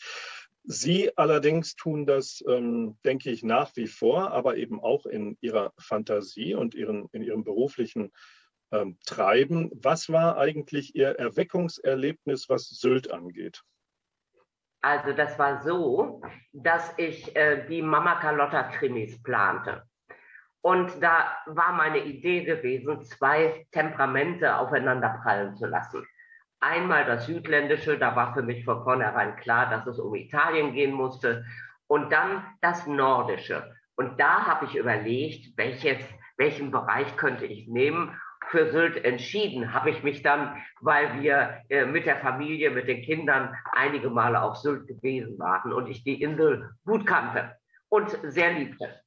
Sie 0.64 1.18
allerdings 1.18 1.76
tun 1.76 2.06
das, 2.06 2.44
ähm, 2.48 2.98
denke 3.04 3.32
ich, 3.32 3.42
nach 3.42 3.76
wie 3.76 3.88
vor, 3.88 4.32
aber 4.32 4.58
eben 4.58 4.80
auch 4.80 5.06
in 5.08 5.38
Ihrer 5.42 5.74
Fantasie 5.80 6.54
und 6.54 6.76
ihren, 6.76 7.10
in 7.12 7.24
Ihrem 7.24 7.44
beruflichen 7.44 8.12
ähm, 8.72 9.00
Treiben. 9.06 9.72
Was 9.74 10.10
war 10.10 10.38
eigentlich 10.38 10.96
Ihr 10.96 11.10
Erweckungserlebnis, 11.10 12.50
was 12.50 12.70
Sylt 12.70 13.10
angeht? 13.10 13.64
Also 14.82 15.14
das 15.14 15.38
war 15.40 15.64
so, 15.64 16.22
dass 16.54 16.94
ich 16.98 17.36
äh, 17.36 17.66
die 17.68 17.82
Mama 17.82 18.20
Carlotta 18.20 18.64
Krimis 18.64 19.22
plante. 19.24 19.89
Und 20.62 21.02
da 21.02 21.38
war 21.46 21.74
meine 21.74 22.00
Idee 22.00 22.44
gewesen, 22.44 23.02
zwei 23.04 23.66
Temperamente 23.72 24.58
aufeinander 24.58 25.20
prallen 25.24 25.56
zu 25.56 25.66
lassen. 25.66 26.06
Einmal 26.60 27.06
das 27.06 27.26
Südländische, 27.26 27.98
da 27.98 28.16
war 28.16 28.34
für 28.34 28.44
mich 28.44 28.66
von 28.66 28.84
vornherein 28.84 29.38
klar, 29.38 29.70
dass 29.70 29.88
es 29.88 30.00
um 30.00 30.14
Italien 30.16 30.74
gehen 30.74 30.94
musste. 30.94 31.46
Und 31.88 32.12
dann 32.12 32.44
das 32.62 32.86
Nordische. 32.86 33.74
Und 33.96 34.20
da 34.20 34.46
habe 34.46 34.66
ich 34.66 34.76
überlegt, 34.76 35.58
welches, 35.58 35.98
welchen 36.38 36.72
Bereich 36.72 37.16
könnte 37.16 37.46
ich 37.46 37.68
nehmen. 37.68 38.16
Für 38.48 38.72
Sylt 38.72 39.04
entschieden 39.04 39.74
habe 39.74 39.90
ich 39.90 40.04
mich 40.04 40.24
dann, 40.24 40.56
weil 40.82 41.22
wir 41.22 41.62
äh, 41.70 41.86
mit 41.86 42.06
der 42.06 42.18
Familie, 42.18 42.72
mit 42.72 42.88
den 42.88 43.02
Kindern 43.02 43.56
einige 43.72 44.10
Male 44.10 44.42
auf 44.42 44.58
Sylt 44.58 44.88
gewesen 44.88 45.40
waren 45.40 45.72
und 45.72 45.88
ich 45.88 46.04
die 46.04 46.22
Insel 46.22 46.72
gut 46.86 47.06
kannte 47.06 47.56
und 47.90 48.10
sehr 48.24 48.54
liebte. 48.54 49.02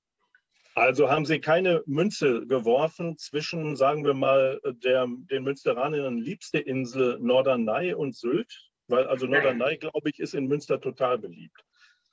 Also 0.74 1.10
haben 1.10 1.26
Sie 1.26 1.38
keine 1.40 1.82
Münze 1.86 2.46
geworfen 2.46 3.18
zwischen, 3.18 3.76
sagen 3.76 4.04
wir 4.04 4.14
mal, 4.14 4.60
der, 4.64 5.06
den 5.06 5.44
Münsteranern 5.44 6.16
liebste 6.16 6.58
Insel 6.58 7.18
Norderney 7.20 7.92
und 7.92 8.16
Sylt? 8.16 8.70
Weil 8.88 9.06
also 9.06 9.26
Norderney, 9.26 9.76
glaube 9.76 10.08
ich, 10.08 10.18
ist 10.18 10.34
in 10.34 10.48
Münster 10.48 10.80
total 10.80 11.18
beliebt. 11.18 11.62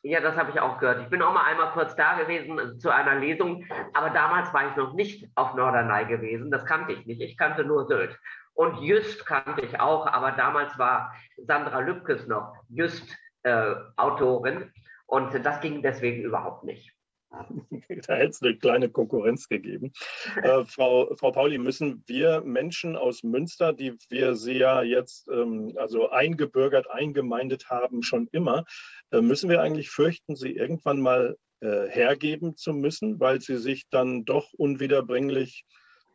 Ja, 0.02 0.22
das 0.22 0.36
habe 0.38 0.52
ich 0.52 0.60
auch 0.60 0.80
gehört. 0.80 1.02
Ich 1.04 1.10
bin 1.10 1.22
auch 1.22 1.34
mal 1.34 1.44
einmal 1.44 1.72
kurz 1.72 1.96
da 1.96 2.18
gewesen 2.18 2.58
also 2.58 2.78
zu 2.78 2.90
einer 2.90 3.20
Lesung, 3.20 3.66
aber 3.94 4.10
damals 4.12 4.54
war 4.54 4.70
ich 4.70 4.76
noch 4.78 4.94
nicht 4.94 5.28
auf 5.36 5.56
Norderney 5.56 6.06
gewesen. 6.06 6.52
Das 6.52 6.66
kannte 6.66 6.94
ich 6.94 7.06
nicht. 7.06 7.22
Ich 7.22 7.38
kannte 7.38 7.66
nur 7.66 7.86
Sylt. 7.88 8.18
Und 8.54 8.82
Just 8.82 9.26
kannte 9.26 9.62
ich 9.62 9.80
auch, 9.80 10.06
aber 10.06 10.32
damals 10.34 10.78
war 10.78 11.14
Sandra 11.38 11.80
Lübkes 11.80 12.28
noch 12.28 12.54
Just-Autorin. 12.70 14.62
Äh, 14.62 14.68
und 15.06 15.34
das 15.46 15.60
ging 15.62 15.82
deswegen 15.82 16.24
überhaupt 16.24 16.64
nicht. 16.64 16.94
da 18.08 18.16
hätte 18.16 18.30
es 18.30 18.42
eine 18.42 18.58
kleine 18.58 18.90
Konkurrenz 18.90 19.48
gegeben. 19.48 19.92
Äh, 20.42 20.66
Frau, 20.66 21.14
Frau 21.16 21.32
Pauli, 21.32 21.58
müssen 21.58 22.04
wir 22.08 22.42
Menschen 22.42 22.96
aus 22.96 23.24
Münster, 23.24 23.74
die 23.74 23.96
wir 24.10 24.36
sie 24.36 24.54
ja 24.54 24.82
jetzt 24.82 25.28
ähm, 25.30 25.74
also 25.76 26.10
eingebürgert, 26.10 26.90
eingemeindet 26.90 27.70
haben, 27.70 28.02
schon 28.04 28.28
immer, 28.32 28.66
äh, 29.12 29.22
müssen 29.22 29.50
wir 29.50 29.62
eigentlich 29.62 29.90
fürchten, 29.90 30.36
sie 30.36 30.56
irgendwann 30.56 31.02
mal 31.02 31.38
äh, 31.62 31.88
hergeben 31.88 32.56
zu 32.56 32.74
müssen, 32.74 33.20
weil 33.20 33.42
sie 33.42 33.58
sich 33.58 33.90
dann 33.90 34.26
doch 34.26 34.54
unwiederbringlich 34.54 35.66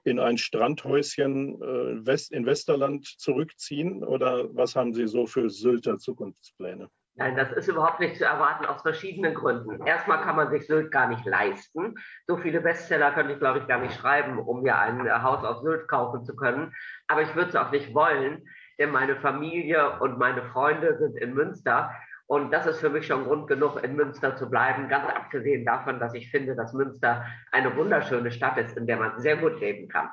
in 0.05 0.19
ein 0.19 0.39
Strandhäuschen 0.39 1.63
äh, 1.63 2.07
West, 2.07 2.33
in 2.33 2.47
Westerland 2.47 3.07
zurückziehen? 3.19 4.05
Oder 4.05 4.55
was 4.55 4.77
haben 4.77 4.93
Sie 4.93 5.07
so 5.07 5.27
für 5.27 5.49
Sylter 5.49 5.99
Zukunftspläne? 5.99 6.91
Nein, 7.17 7.37
das 7.37 7.53
ist 7.53 7.69
überhaupt 7.69 8.01
nicht 8.01 8.17
zu 8.17 8.25
erwarten 8.25 8.67
aus 8.67 8.83
verschiedenen 8.83 9.35
Gründen. 9.35 9.87
Erstmal 9.87 10.21
kann 10.23 10.35
man 10.35 10.51
sich 10.51 10.67
Sylt 10.67 10.91
gar 10.91 11.09
nicht 11.09 11.25
leisten. 11.25 11.95
So 12.27 12.37
viele 12.37 12.61
Bestseller 12.61 13.13
könnte 13.13 13.35
ich, 13.35 13.39
glaube 13.39 13.61
ich, 13.61 13.69
gar 13.69 13.79
nicht 13.79 13.95
schreiben, 13.95 14.41
um 14.41 14.63
mir 14.63 14.77
ein 14.77 15.23
Haus 15.23 15.45
auf 15.45 15.63
Sylt 15.63 15.87
kaufen 15.87 16.25
zu 16.25 16.35
können. 16.35 16.75
Aber 17.07 17.23
ich 17.23 17.33
würde 17.37 17.51
es 17.51 17.57
auch 17.57 17.71
nicht 17.71 17.95
wollen, 17.95 18.45
denn 18.81 18.91
meine 18.91 19.15
Familie 19.15 20.01
und 20.01 20.19
meine 20.19 20.43
Freunde 20.51 20.99
sind 20.99 21.17
in 21.17 21.35
Münster. 21.35 21.95
Und 22.27 22.53
das 22.53 22.67
ist 22.67 22.81
für 22.81 22.91
mich 22.91 23.07
schon 23.07 23.25
Grund 23.25 23.47
genug, 23.47 23.85
in 23.85 23.95
Münster 23.95 24.35
zu 24.35 24.51
bleiben. 24.51 24.89
Ganz 24.89 25.09
abgesehen 25.09 25.65
davon, 25.65 26.01
dass 26.01 26.15
ich 26.15 26.33
finde, 26.33 26.57
dass 26.57 26.73
Münster 26.73 27.25
eine 27.53 27.77
wunderschöne 27.77 28.33
Stadt 28.33 28.59
ist, 28.59 28.77
in 28.77 28.89
der 28.89 28.97
man 28.97 29.21
sehr 29.21 29.37
gut 29.37 29.61
leben 29.61 29.89
kann. 29.89 30.09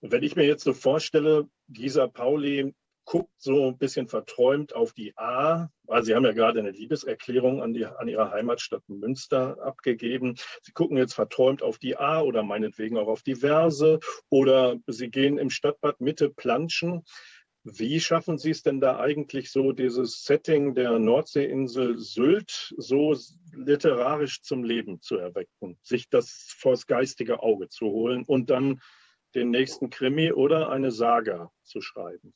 Wenn 0.00 0.22
ich 0.24 0.34
mir 0.34 0.46
jetzt 0.46 0.64
so 0.64 0.72
vorstelle, 0.72 1.46
Gisa 1.68 2.08
Pauli 2.08 2.74
guckt 3.10 3.42
so 3.42 3.66
ein 3.66 3.76
bisschen 3.76 4.06
verträumt 4.06 4.72
auf 4.72 4.92
die 4.92 5.18
A, 5.18 5.68
weil 5.82 6.04
Sie 6.04 6.14
haben 6.14 6.24
ja 6.24 6.30
gerade 6.30 6.60
eine 6.60 6.70
Liebeserklärung 6.70 7.60
an, 7.60 7.74
die, 7.74 7.84
an 7.84 8.06
Ihre 8.06 8.30
Heimatstadt 8.30 8.88
Münster 8.88 9.60
abgegeben. 9.60 10.36
Sie 10.62 10.70
gucken 10.70 10.96
jetzt 10.96 11.14
verträumt 11.14 11.60
auf 11.60 11.78
die 11.78 11.96
A 11.96 12.20
oder 12.20 12.44
meinetwegen 12.44 12.96
auch 12.98 13.08
auf 13.08 13.22
die 13.24 13.34
Verse 13.34 13.98
oder 14.28 14.76
Sie 14.86 15.10
gehen 15.10 15.38
im 15.38 15.50
Stadtbad 15.50 16.00
Mitte 16.00 16.30
planschen. 16.30 17.02
Wie 17.64 17.98
schaffen 17.98 18.38
Sie 18.38 18.50
es 18.50 18.62
denn 18.62 18.80
da 18.80 19.00
eigentlich 19.00 19.50
so, 19.50 19.72
dieses 19.72 20.22
Setting 20.22 20.76
der 20.76 20.96
Nordseeinsel 21.00 21.98
Sylt 21.98 22.72
so 22.76 23.16
literarisch 23.52 24.40
zum 24.42 24.62
Leben 24.62 25.00
zu 25.00 25.16
erwecken, 25.16 25.80
sich 25.82 26.08
das 26.10 26.54
vors 26.56 26.86
geistige 26.86 27.42
Auge 27.42 27.68
zu 27.70 27.86
holen 27.86 28.22
und 28.24 28.50
dann 28.50 28.80
den 29.34 29.50
nächsten 29.50 29.90
Krimi 29.90 30.30
oder 30.30 30.70
eine 30.70 30.92
Saga 30.92 31.50
zu 31.64 31.80
schreiben? 31.80 32.34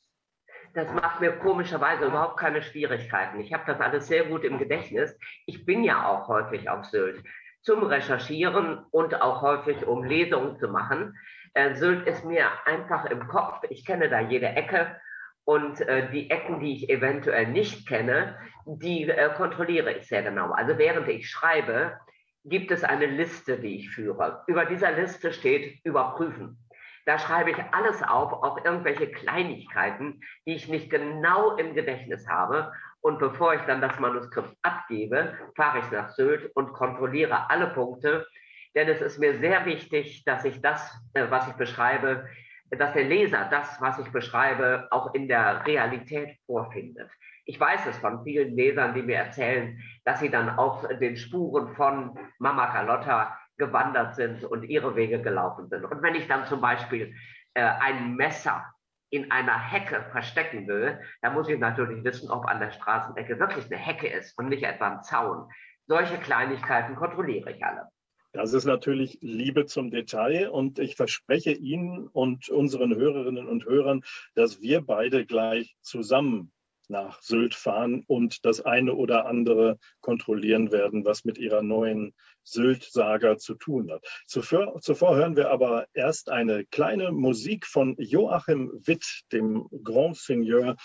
Das 0.75 0.91
macht 0.93 1.21
mir 1.21 1.31
komischerweise 1.31 2.05
überhaupt 2.05 2.37
keine 2.37 2.61
Schwierigkeiten. 2.61 3.39
Ich 3.39 3.53
habe 3.53 3.63
das 3.65 3.79
alles 3.79 4.07
sehr 4.07 4.25
gut 4.25 4.43
im 4.43 4.59
Gedächtnis. 4.59 5.17
Ich 5.45 5.65
bin 5.65 5.83
ja 5.83 6.05
auch 6.05 6.27
häufig 6.27 6.69
auf 6.69 6.85
Sylt 6.85 7.23
zum 7.61 7.83
Recherchieren 7.83 8.85
und 8.91 9.21
auch 9.21 9.41
häufig, 9.41 9.87
um 9.87 10.03
Lesungen 10.03 10.57
zu 10.57 10.67
machen. 10.67 11.17
Äh, 11.53 11.75
Sylt 11.75 12.05
ist 12.05 12.25
mir 12.25 12.47
einfach 12.65 13.05
im 13.05 13.27
Kopf. 13.27 13.63
Ich 13.69 13.85
kenne 13.85 14.09
da 14.09 14.19
jede 14.19 14.47
Ecke. 14.47 14.99
Und 15.45 15.79
äh, 15.81 16.11
die 16.11 16.29
Ecken, 16.29 16.59
die 16.59 16.73
ich 16.73 16.89
eventuell 16.89 17.47
nicht 17.47 17.87
kenne, 17.87 18.37
die 18.65 19.09
äh, 19.09 19.29
kontrolliere 19.35 19.93
ich 19.93 20.07
sehr 20.07 20.23
genau. 20.23 20.51
Also 20.51 20.77
während 20.77 21.07
ich 21.07 21.29
schreibe, 21.29 21.99
gibt 22.43 22.71
es 22.71 22.83
eine 22.83 23.05
Liste, 23.05 23.57
die 23.57 23.77
ich 23.77 23.89
führe. 23.91 24.43
Über 24.47 24.65
dieser 24.65 24.91
Liste 24.91 25.31
steht 25.31 25.79
überprüfen. 25.83 26.64
Da 27.05 27.19
schreibe 27.19 27.51
ich 27.51 27.57
alles 27.71 28.01
auf, 28.01 28.33
auch 28.33 28.65
irgendwelche 28.65 29.11
Kleinigkeiten, 29.11 30.21
die 30.45 30.55
ich 30.55 30.67
nicht 30.67 30.89
genau 30.89 31.55
im 31.55 31.75
Gedächtnis 31.75 32.27
habe. 32.27 32.73
Und 33.01 33.19
bevor 33.19 33.53
ich 33.53 33.61
dann 33.61 33.81
das 33.81 33.99
Manuskript 33.99 34.57
abgebe, 34.63 35.37
fahre 35.55 35.79
ich 35.79 35.91
nach 35.91 36.09
Sylt 36.09 36.51
und 36.55 36.73
kontrolliere 36.73 37.49
alle 37.49 37.67
Punkte. 37.67 38.25
Denn 38.73 38.89
es 38.89 39.01
ist 39.01 39.19
mir 39.19 39.37
sehr 39.37 39.65
wichtig, 39.65 40.25
dass 40.25 40.43
ich 40.45 40.61
das, 40.61 40.99
äh, 41.13 41.27
was 41.29 41.47
ich 41.47 41.53
beschreibe, 41.53 42.27
dass 42.71 42.93
der 42.93 43.03
Leser 43.03 43.47
das, 43.51 43.79
was 43.79 43.99
ich 43.99 44.11
beschreibe, 44.11 44.87
auch 44.89 45.13
in 45.13 45.27
der 45.27 45.65
Realität 45.67 46.37
vorfindet. 46.47 47.09
Ich 47.45 47.59
weiß 47.59 47.85
es 47.85 47.97
von 47.99 48.23
vielen 48.23 48.55
Lesern, 48.55 48.95
die 48.95 49.03
mir 49.03 49.17
erzählen, 49.17 49.79
dass 50.03 50.19
sie 50.19 50.31
dann 50.31 50.49
auf 50.49 50.87
den 50.99 51.15
Spuren 51.15 51.75
von 51.75 52.17
Mama 52.39 52.67
Carlotta 52.67 53.37
gewandert 53.57 54.15
sind 54.15 54.43
und 54.43 54.63
ihre 54.63 54.95
Wege 54.95 55.21
gelaufen 55.21 55.67
sind. 55.69 55.85
Und 55.85 56.01
wenn 56.01 56.15
ich 56.15 56.27
dann 56.27 56.45
zum 56.45 56.61
Beispiel 56.61 57.15
äh, 57.53 57.61
ein 57.61 58.15
Messer 58.15 58.65
in 59.09 59.31
einer 59.31 59.57
Hecke 59.57 60.05
verstecken 60.11 60.67
will, 60.67 60.99
dann 61.21 61.33
muss 61.33 61.47
ich 61.47 61.59
natürlich 61.59 62.03
wissen, 62.03 62.29
ob 62.29 62.45
an 62.45 62.59
der 62.59 62.71
Straßenecke 62.71 63.39
wirklich 63.39 63.65
eine 63.65 63.77
Hecke 63.77 64.07
ist 64.07 64.37
und 64.37 64.49
nicht 64.49 64.63
etwa 64.63 64.89
ein 64.89 65.03
Zaun. 65.03 65.49
Solche 65.87 66.17
Kleinigkeiten 66.17 66.95
kontrolliere 66.95 67.51
ich 67.51 67.63
alle. 67.63 67.89
Das 68.33 68.51
ist 68.51 68.65
natürlich 68.65 69.17
Liebe 69.21 69.65
zum 69.65 69.91
Detail 69.91 70.49
und 70.49 70.77
ich 70.79 70.97
verspreche 70.97 71.53
Ihnen 71.53 72.07
und 72.07 72.49
unseren 72.49 72.93
Hörerinnen 72.93 73.47
und 73.47 73.65
Hörern, 73.65 74.01
dass 74.33 74.61
wir 74.61 74.81
beide 74.81 75.25
gleich 75.25 75.77
zusammen 75.79 76.51
nach 76.89 77.21
Sylt 77.21 77.55
fahren 77.55 78.03
und 78.07 78.45
das 78.45 78.61
eine 78.61 78.95
oder 78.95 79.25
andere 79.25 79.77
kontrollieren 80.01 80.71
werden, 80.71 81.05
was 81.05 81.25
mit 81.25 81.37
ihrer 81.37 81.61
neuen 81.61 82.13
Sylt-Saga 82.43 83.37
zu 83.37 83.55
tun 83.55 83.91
hat. 83.91 84.05
Zuvor, 84.27 84.79
zuvor, 84.81 85.15
hören 85.15 85.35
wir 85.35 85.49
aber 85.49 85.87
erst 85.93 86.29
eine 86.29 86.65
kleine 86.65 87.11
Musik 87.11 87.65
von 87.65 87.95
Joachim 87.97 88.71
Witt, 88.85 89.23
dem 89.31 89.67
Grand 89.83 90.17
Seigneur 90.17 90.75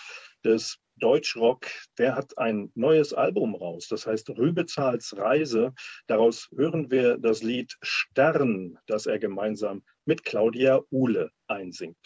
des 0.43 0.79
Deutschrock, 1.01 1.65
der 1.97 2.15
hat 2.15 2.37
ein 2.37 2.71
neues 2.75 3.13
Album 3.13 3.55
raus, 3.55 3.87
das 3.89 4.05
heißt 4.05 4.29
Rübezahls 4.29 5.17
Reise. 5.17 5.73
Daraus 6.07 6.47
hören 6.55 6.91
wir 6.91 7.17
das 7.17 7.41
Lied 7.41 7.75
Stern, 7.81 8.77
das 8.85 9.07
er 9.07 9.17
gemeinsam 9.17 9.83
mit 10.05 10.23
Claudia 10.23 10.79
Uhle 10.91 11.31
einsingt. 11.47 11.97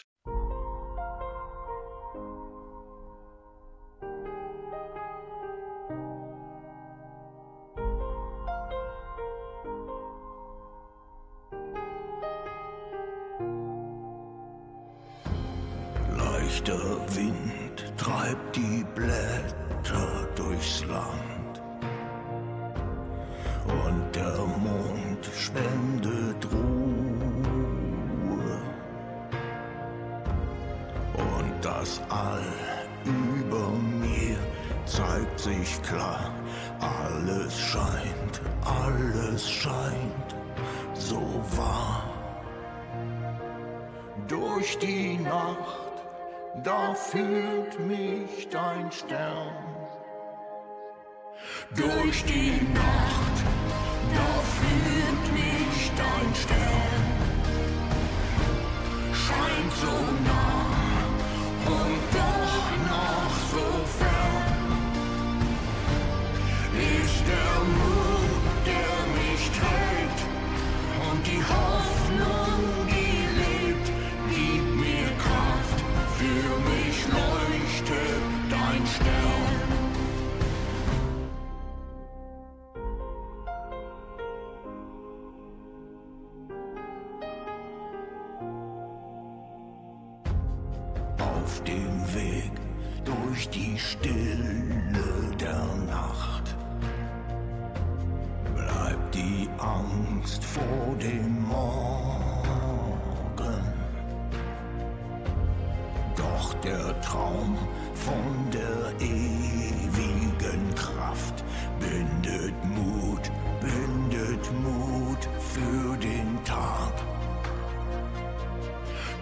leichter 16.56 17.14
Wind 17.14 17.92
treibt 17.98 18.56
die 18.56 18.84
Blätter 18.94 20.28
durchs 20.34 20.84
Land. 20.86 21.62
Und 23.66 24.14
der 24.14 24.36
Mond 24.36 25.28
spendet 25.36 26.46
Ruhe. 26.52 26.96
Und 31.14 31.52
das 31.64 32.00
All 32.08 32.42
über 33.04 33.68
mir 34.00 34.38
zeigt 34.86 35.40
sich 35.40 35.82
klar. 35.82 36.30
Alles 36.80 37.58
scheint, 37.58 38.40
alles 38.64 39.50
scheint 39.50 40.36
so 40.94 41.20
wahr. 41.56 42.04
Durch 44.28 44.78
die 44.78 45.18
Nacht 45.18 45.85
da 46.62 46.94
führt 46.94 47.78
mich 47.80 48.48
dein 48.50 48.90
Stern. 48.90 49.52
Durch 51.74 52.24
die 52.24 52.60
Nacht, 52.72 53.36
da 54.14 54.30
führt 54.56 55.32
mich 55.32 55.90
dein 55.96 56.34
Stern. 56.34 57.06
Scheint 59.12 59.72
so 59.80 59.96
nah 60.28 60.66
und 61.66 62.00
doch 62.14 62.66
noch 62.90 63.34
so 63.50 63.86
fern. 63.98 64.05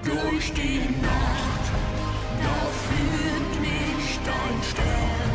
durch 0.05 0.53
die 0.53 0.81
Nacht, 1.03 1.65
da 2.43 2.57
fühlt 2.85 3.61
mich 3.61 4.19
dein 4.25 4.63
Stern. 4.71 5.35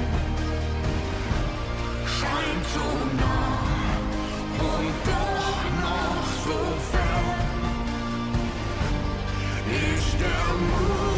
Scheint 2.05 2.65
so 2.73 2.87
nah 3.21 3.59
und 4.73 4.95
doch 5.09 5.61
noch 5.85 6.27
so 6.45 6.59
fern. 6.91 7.39
Ist 9.95 10.19
der 10.19 10.45
Mond 10.69 11.08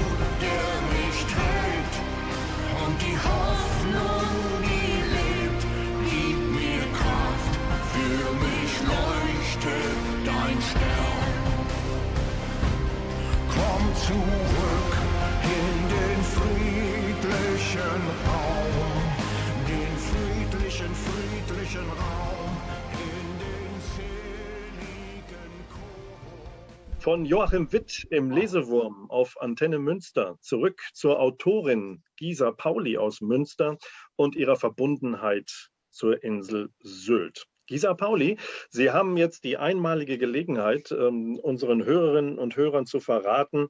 Von 27.01 27.25
Joachim 27.25 27.71
Witt 27.71 28.05
im 28.11 28.29
Lesewurm 28.29 29.09
auf 29.09 29.41
Antenne 29.41 29.79
Münster 29.79 30.37
zurück 30.39 30.81
zur 30.93 31.19
Autorin 31.19 32.03
Gisa 32.15 32.51
Pauli 32.51 32.97
aus 32.97 33.21
Münster 33.21 33.79
und 34.17 34.35
ihrer 34.35 34.55
Verbundenheit 34.55 35.71
zur 35.89 36.23
Insel 36.23 36.69
Sylt. 36.81 37.47
Gisa 37.65 37.95
Pauli, 37.95 38.37
Sie 38.69 38.91
haben 38.91 39.17
jetzt 39.17 39.45
die 39.45 39.57
einmalige 39.57 40.17
Gelegenheit, 40.19 40.91
ähm, 40.91 41.39
unseren 41.41 41.85
Hörerinnen 41.85 42.37
und 42.37 42.55
Hörern 42.55 42.85
zu 42.85 42.99
verraten, 42.99 43.69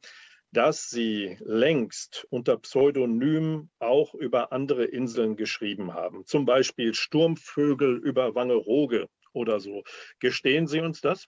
dass 0.52 0.90
Sie 0.90 1.38
längst 1.40 2.28
unter 2.30 2.58
Pseudonym 2.58 3.70
auch 3.80 4.14
über 4.14 4.52
andere 4.52 4.86
Inseln 4.86 5.36
geschrieben 5.36 5.94
haben. 5.94 6.26
Zum 6.26 6.46
Beispiel 6.46 6.94
Sturmvögel 6.94 7.98
über 7.98 8.36
Wangerooge 8.36 9.08
oder 9.34 9.60
so. 9.60 9.84
Gestehen 10.20 10.68
Sie 10.68 10.82
uns 10.82 11.02
das? 11.02 11.28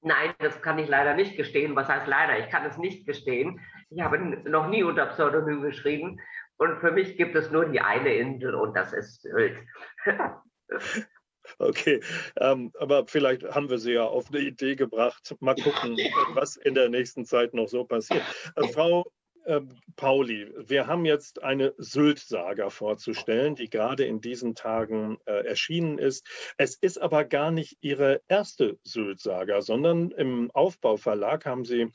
Nein, 0.00 0.34
das 0.38 0.60
kann 0.62 0.78
ich 0.78 0.88
leider 0.88 1.14
nicht 1.14 1.36
gestehen. 1.36 1.76
Was 1.76 1.88
heißt 1.88 2.06
leider? 2.06 2.38
Ich 2.38 2.50
kann 2.50 2.64
es 2.64 2.76
nicht 2.76 3.06
gestehen. 3.06 3.60
Ich 3.90 4.00
habe 4.00 4.18
noch 4.18 4.68
nie 4.68 4.82
unter 4.82 5.06
Pseudonym 5.06 5.62
geschrieben. 5.62 6.20
Und 6.56 6.80
für 6.80 6.92
mich 6.92 7.16
gibt 7.16 7.34
es 7.36 7.50
nur 7.50 7.66
die 7.66 7.80
eine 7.80 8.14
Insel 8.14 8.54
und 8.54 8.74
das 8.74 8.92
ist 8.92 9.22
Sylt. 9.22 9.58
Okay, 11.58 12.00
ähm, 12.40 12.72
aber 12.78 13.06
vielleicht 13.06 13.44
haben 13.44 13.70
wir 13.70 13.78
Sie 13.78 13.92
ja 13.92 14.04
auf 14.04 14.28
eine 14.28 14.40
Idee 14.40 14.76
gebracht. 14.76 15.34
Mal 15.40 15.54
gucken, 15.54 15.96
was 16.34 16.56
in 16.56 16.74
der 16.74 16.88
nächsten 16.88 17.24
Zeit 17.24 17.54
noch 17.54 17.68
so 17.68 17.84
passiert. 17.84 18.22
Äh, 18.56 18.68
Frau 18.68 19.04
äh, 19.44 19.60
Pauli, 19.96 20.52
wir 20.56 20.86
haben 20.86 21.04
jetzt 21.04 21.42
eine 21.42 21.74
Sylt-Saga 21.76 22.70
vorzustellen, 22.70 23.54
die 23.54 23.68
gerade 23.68 24.04
in 24.04 24.20
diesen 24.20 24.54
Tagen 24.54 25.18
äh, 25.24 25.44
erschienen 25.46 25.98
ist. 25.98 26.26
Es 26.58 26.76
ist 26.76 26.98
aber 26.98 27.24
gar 27.24 27.50
nicht 27.50 27.78
Ihre 27.80 28.22
erste 28.28 28.78
Sylt-Saga, 28.84 29.60
sondern 29.62 30.10
im 30.12 30.50
Aufbauverlag 30.52 31.44
haben 31.46 31.64
Sie 31.64 31.90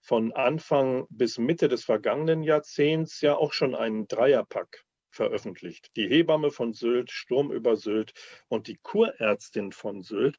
von 0.00 0.32
Anfang 0.32 1.06
bis 1.10 1.38
Mitte 1.38 1.68
des 1.68 1.84
vergangenen 1.84 2.42
Jahrzehnts 2.42 3.20
ja 3.20 3.36
auch 3.36 3.52
schon 3.52 3.74
einen 3.74 4.08
Dreierpack 4.08 4.84
veröffentlicht. 5.10 5.94
Die 5.96 6.08
Hebamme 6.08 6.50
von 6.50 6.72
Sylt, 6.72 7.10
Sturm 7.10 7.52
über 7.52 7.76
Sylt 7.76 8.12
und 8.48 8.66
die 8.66 8.78
Kurärztin 8.82 9.72
von 9.72 10.02
Sylt. 10.02 10.36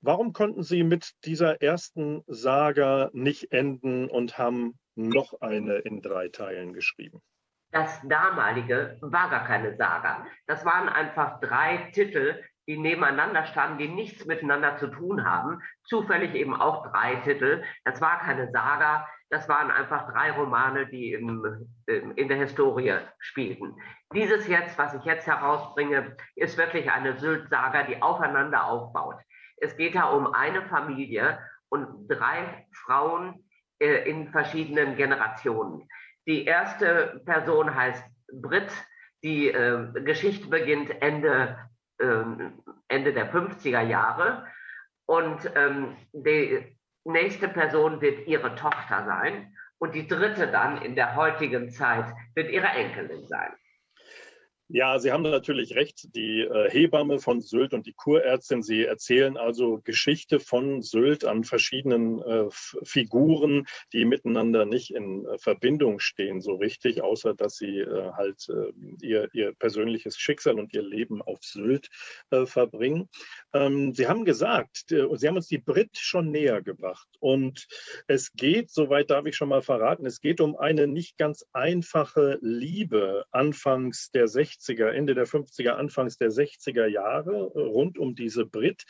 Warum 0.00 0.32
konnten 0.32 0.62
Sie 0.62 0.84
mit 0.84 1.12
dieser 1.24 1.60
ersten 1.60 2.22
Saga 2.26 3.10
nicht 3.12 3.52
enden 3.52 4.08
und 4.08 4.38
haben 4.38 4.78
noch 4.98 5.40
eine 5.40 5.76
in 5.76 6.02
drei 6.02 6.28
Teilen 6.28 6.72
geschrieben. 6.72 7.22
Das 7.70 8.00
damalige 8.02 8.98
war 9.00 9.30
gar 9.30 9.44
keine 9.44 9.76
Saga. 9.76 10.26
Das 10.46 10.64
waren 10.64 10.88
einfach 10.88 11.40
drei 11.40 11.90
Titel, 11.92 12.42
die 12.66 12.78
nebeneinander 12.78 13.46
standen, 13.46 13.78
die 13.78 13.88
nichts 13.88 14.26
miteinander 14.26 14.76
zu 14.76 14.88
tun 14.88 15.24
haben. 15.24 15.62
Zufällig 15.84 16.34
eben 16.34 16.54
auch 16.54 16.90
drei 16.90 17.16
Titel. 17.16 17.62
Das 17.84 18.00
war 18.00 18.18
keine 18.20 18.50
Saga, 18.50 19.06
das 19.30 19.48
waren 19.48 19.70
einfach 19.70 20.10
drei 20.10 20.30
Romane, 20.32 20.86
die 20.86 21.12
im, 21.12 21.68
in 21.86 22.28
der 22.28 22.38
Historie 22.38 22.94
spielten. 23.18 23.76
Dieses 24.14 24.46
jetzt, 24.46 24.78
was 24.78 24.94
ich 24.94 25.04
jetzt 25.04 25.26
herausbringe, 25.26 26.16
ist 26.34 26.56
wirklich 26.56 26.90
eine 26.90 27.18
Sylt-Saga, 27.18 27.82
die 27.82 28.00
aufeinander 28.00 28.64
aufbaut. 28.64 29.16
Es 29.58 29.76
geht 29.76 29.94
da 29.94 30.04
um 30.04 30.32
eine 30.32 30.62
Familie 30.62 31.38
und 31.68 32.08
drei 32.08 32.66
Frauen, 32.72 33.44
äh, 33.80 34.08
in 34.10 34.28
verschiedenen 34.28 34.96
Generationen. 34.96 35.88
Die 36.26 36.44
erste 36.44 37.22
Person 37.24 37.74
heißt 37.74 38.04
Brit, 38.32 38.70
Die 39.22 39.48
äh, 39.48 39.90
Geschichte 40.04 40.48
beginnt 40.48 40.90
Ende, 41.02 41.58
äh, 41.98 42.24
Ende 42.88 43.12
der 43.12 43.32
50er 43.32 43.82
Jahre 43.82 44.46
und 45.06 45.50
ähm, 45.56 45.96
die 46.12 46.77
nächste 47.04 47.48
Person 47.48 48.00
wird 48.00 48.26
ihre 48.26 48.54
Tochter 48.54 49.04
sein 49.04 49.54
und 49.78 49.94
die 49.94 50.06
dritte 50.06 50.48
dann 50.48 50.82
in 50.82 50.94
der 50.94 51.14
heutigen 51.14 51.70
Zeit 51.70 52.06
wird 52.34 52.50
ihre 52.50 52.68
Enkelin 52.68 53.26
sein. 53.26 53.52
Ja, 54.70 54.98
Sie 54.98 55.12
haben 55.12 55.22
natürlich 55.22 55.76
recht. 55.76 56.14
Die 56.14 56.40
äh, 56.40 56.68
Hebamme 56.68 57.20
von 57.20 57.40
Sylt 57.40 57.72
und 57.72 57.86
die 57.86 57.94
Kurärztin, 57.94 58.62
sie 58.62 58.84
erzählen 58.84 59.38
also 59.38 59.80
Geschichte 59.82 60.40
von 60.40 60.82
Sylt 60.82 61.24
an 61.24 61.44
verschiedenen 61.44 62.20
äh, 62.20 62.48
Figuren, 62.50 63.66
die 63.94 64.04
miteinander 64.04 64.66
nicht 64.66 64.94
in 64.94 65.24
äh, 65.24 65.38
Verbindung 65.38 66.00
stehen 66.00 66.42
so 66.42 66.56
richtig, 66.56 67.00
außer 67.00 67.32
dass 67.32 67.56
sie 67.56 67.78
äh, 67.78 68.12
halt 68.12 68.46
äh, 68.50 68.72
ihr, 69.00 69.30
ihr 69.32 69.54
persönliches 69.54 70.18
Schicksal 70.18 70.58
und 70.58 70.74
ihr 70.74 70.82
Leben 70.82 71.22
auf 71.22 71.38
Sylt 71.40 71.88
äh, 72.28 72.44
verbringen. 72.44 73.08
Ähm, 73.54 73.94
sie 73.94 74.06
haben 74.06 74.26
gesagt, 74.26 74.84
Sie 74.88 75.28
haben 75.28 75.36
uns 75.36 75.48
die 75.48 75.58
Brit 75.58 75.96
schon 75.96 76.30
näher 76.30 76.60
gebracht. 76.60 77.08
Und 77.20 77.66
es 78.06 78.32
geht, 78.32 78.70
soweit 78.70 79.08
darf 79.08 79.24
ich 79.24 79.36
schon 79.36 79.48
mal 79.48 79.62
verraten, 79.62 80.04
es 80.04 80.20
geht 80.20 80.42
um 80.42 80.56
eine 80.56 80.86
nicht 80.86 81.16
ganz 81.16 81.46
einfache 81.54 82.38
Liebe 82.42 83.24
anfangs 83.30 84.10
der 84.10 84.28
60 84.28 84.57
60er, 84.58 84.88
Ende 84.88 85.14
der 85.14 85.26
50er, 85.26 85.70
Anfangs 85.70 86.18
der 86.18 86.30
60er 86.30 86.86
Jahre 86.86 87.52
äh, 87.54 87.60
rund 87.60 87.98
um 87.98 88.14
diese 88.14 88.46
Brit. 88.46 88.84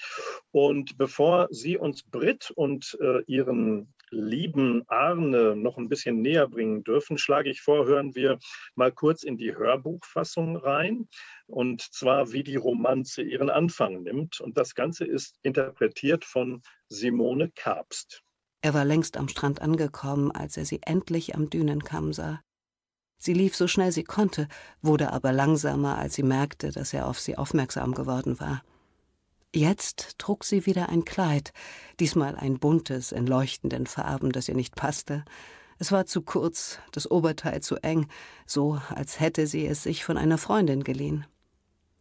Und 0.50 0.98
bevor 0.98 1.48
Sie 1.50 1.76
uns 1.76 2.02
Brit 2.02 2.50
und 2.54 2.96
äh, 3.00 3.22
Ihren 3.26 3.92
lieben 4.10 4.84
Arne 4.88 5.56
noch 5.56 5.76
ein 5.76 5.88
bisschen 5.88 6.20
näher 6.22 6.48
bringen 6.48 6.84
dürfen, 6.84 7.18
schlage 7.18 7.50
ich 7.50 7.60
vor, 7.60 7.86
hören 7.86 8.14
wir 8.14 8.38
mal 8.74 8.92
kurz 8.92 9.22
in 9.22 9.36
die 9.36 9.54
Hörbuchfassung 9.54 10.56
rein. 10.56 11.08
Und 11.46 11.82
zwar, 11.82 12.32
wie 12.32 12.42
die 12.42 12.56
Romanze 12.56 13.22
ihren 13.22 13.50
Anfang 13.50 14.02
nimmt. 14.02 14.40
Und 14.40 14.58
das 14.58 14.74
Ganze 14.74 15.04
ist 15.04 15.38
interpretiert 15.42 16.24
von 16.24 16.62
Simone 16.88 17.50
Kabst. 17.54 18.22
Er 18.60 18.74
war 18.74 18.84
längst 18.84 19.16
am 19.16 19.28
Strand 19.28 19.62
angekommen, 19.62 20.32
als 20.32 20.56
er 20.56 20.64
sie 20.64 20.80
endlich 20.82 21.34
am 21.34 21.48
Dünenkamm 21.48 22.12
sah. 22.12 22.42
Sie 23.18 23.32
lief 23.32 23.56
so 23.56 23.66
schnell 23.66 23.92
sie 23.92 24.04
konnte, 24.04 24.48
wurde 24.80 25.12
aber 25.12 25.32
langsamer, 25.32 25.98
als 25.98 26.14
sie 26.14 26.22
merkte, 26.22 26.70
dass 26.70 26.92
er 26.92 27.06
auf 27.06 27.18
sie 27.18 27.36
aufmerksam 27.36 27.94
geworden 27.94 28.38
war. 28.38 28.62
Jetzt 29.54 30.18
trug 30.18 30.44
sie 30.44 30.66
wieder 30.66 30.88
ein 30.88 31.04
Kleid, 31.04 31.52
diesmal 32.00 32.36
ein 32.36 32.58
buntes, 32.58 33.12
in 33.12 33.26
leuchtenden 33.26 33.86
Farben, 33.86 34.30
das 34.30 34.48
ihr 34.48 34.54
nicht 34.54 34.76
passte. 34.76 35.24
Es 35.78 35.90
war 35.90 36.06
zu 36.06 36.22
kurz, 36.22 36.78
das 36.92 37.10
Oberteil 37.10 37.62
zu 37.62 37.76
eng, 37.76 38.08
so 38.46 38.80
als 38.90 39.20
hätte 39.20 39.46
sie 39.46 39.66
es 39.66 39.82
sich 39.82 40.04
von 40.04 40.16
einer 40.18 40.38
Freundin 40.38 40.84
geliehen. 40.84 41.26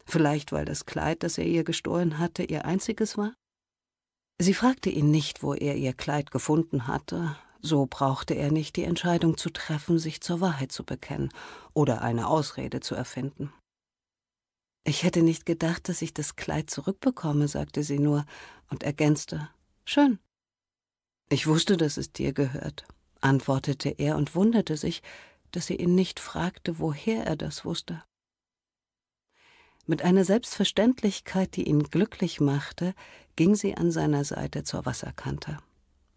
Vielleicht 0.06 0.52
weil 0.52 0.66
das 0.66 0.86
Kleid, 0.86 1.24
das 1.24 1.38
er 1.38 1.46
ihr 1.46 1.64
gestohlen 1.64 2.18
hatte, 2.18 2.44
ihr 2.44 2.66
einziges 2.66 3.18
war? 3.18 3.34
Sie 4.40 4.54
fragte 4.54 4.90
ihn 4.90 5.10
nicht, 5.10 5.42
wo 5.42 5.54
er 5.54 5.76
ihr 5.76 5.94
Kleid 5.94 6.32
gefunden 6.32 6.88
hatte, 6.88 7.36
so 7.62 7.88
brauchte 7.90 8.34
er 8.34 8.52
nicht 8.52 8.76
die 8.76 8.84
Entscheidung 8.84 9.38
zu 9.38 9.50
treffen, 9.50 10.00
sich 10.00 10.22
zur 10.22 10.42
Wahrheit 10.42 10.72
zu 10.72 10.84
bekennen 10.84 11.30
oder 11.74 12.02
eine 12.02 12.28
Ausrede 12.28 12.80
zu 12.80 12.96
erfinden. 12.96 13.54
Ich 14.84 15.04
hätte 15.04 15.22
nicht 15.22 15.46
gedacht, 15.46 15.90
dass 15.90 16.02
ich 16.02 16.14
das 16.14 16.36
Kleid 16.36 16.70
zurückbekomme, 16.70 17.48
sagte 17.48 17.84
sie 17.84 18.00
nur 18.00 18.26
und 18.70 18.84
ergänzte 18.84 19.50
Schön. 19.86 20.20
Ich 21.30 21.48
wusste, 21.48 21.76
dass 21.76 21.98
es 21.98 22.14
dir 22.14 22.32
gehört, 22.32 22.86
antwortete 23.20 23.90
er 23.90 24.16
und 24.16 24.36
wunderte 24.36 24.78
sich, 24.78 25.02
dass 25.52 25.68
sie 25.68 25.76
ihn 25.76 25.96
nicht 25.96 26.20
fragte, 26.20 26.80
woher 26.80 27.26
er 27.26 27.36
das 27.36 27.66
wusste. 27.66 28.04
Mit 29.86 30.02
einer 30.02 30.26
Selbstverständlichkeit, 30.26 31.56
die 31.56 31.68
ihn 31.68 31.84
glücklich 31.84 32.40
machte, 32.40 32.94
ging 33.36 33.56
sie 33.56 33.76
an 33.76 33.92
seiner 33.92 34.26
Seite 34.26 34.64
zur 34.64 34.86
Wasserkante. 34.86 35.58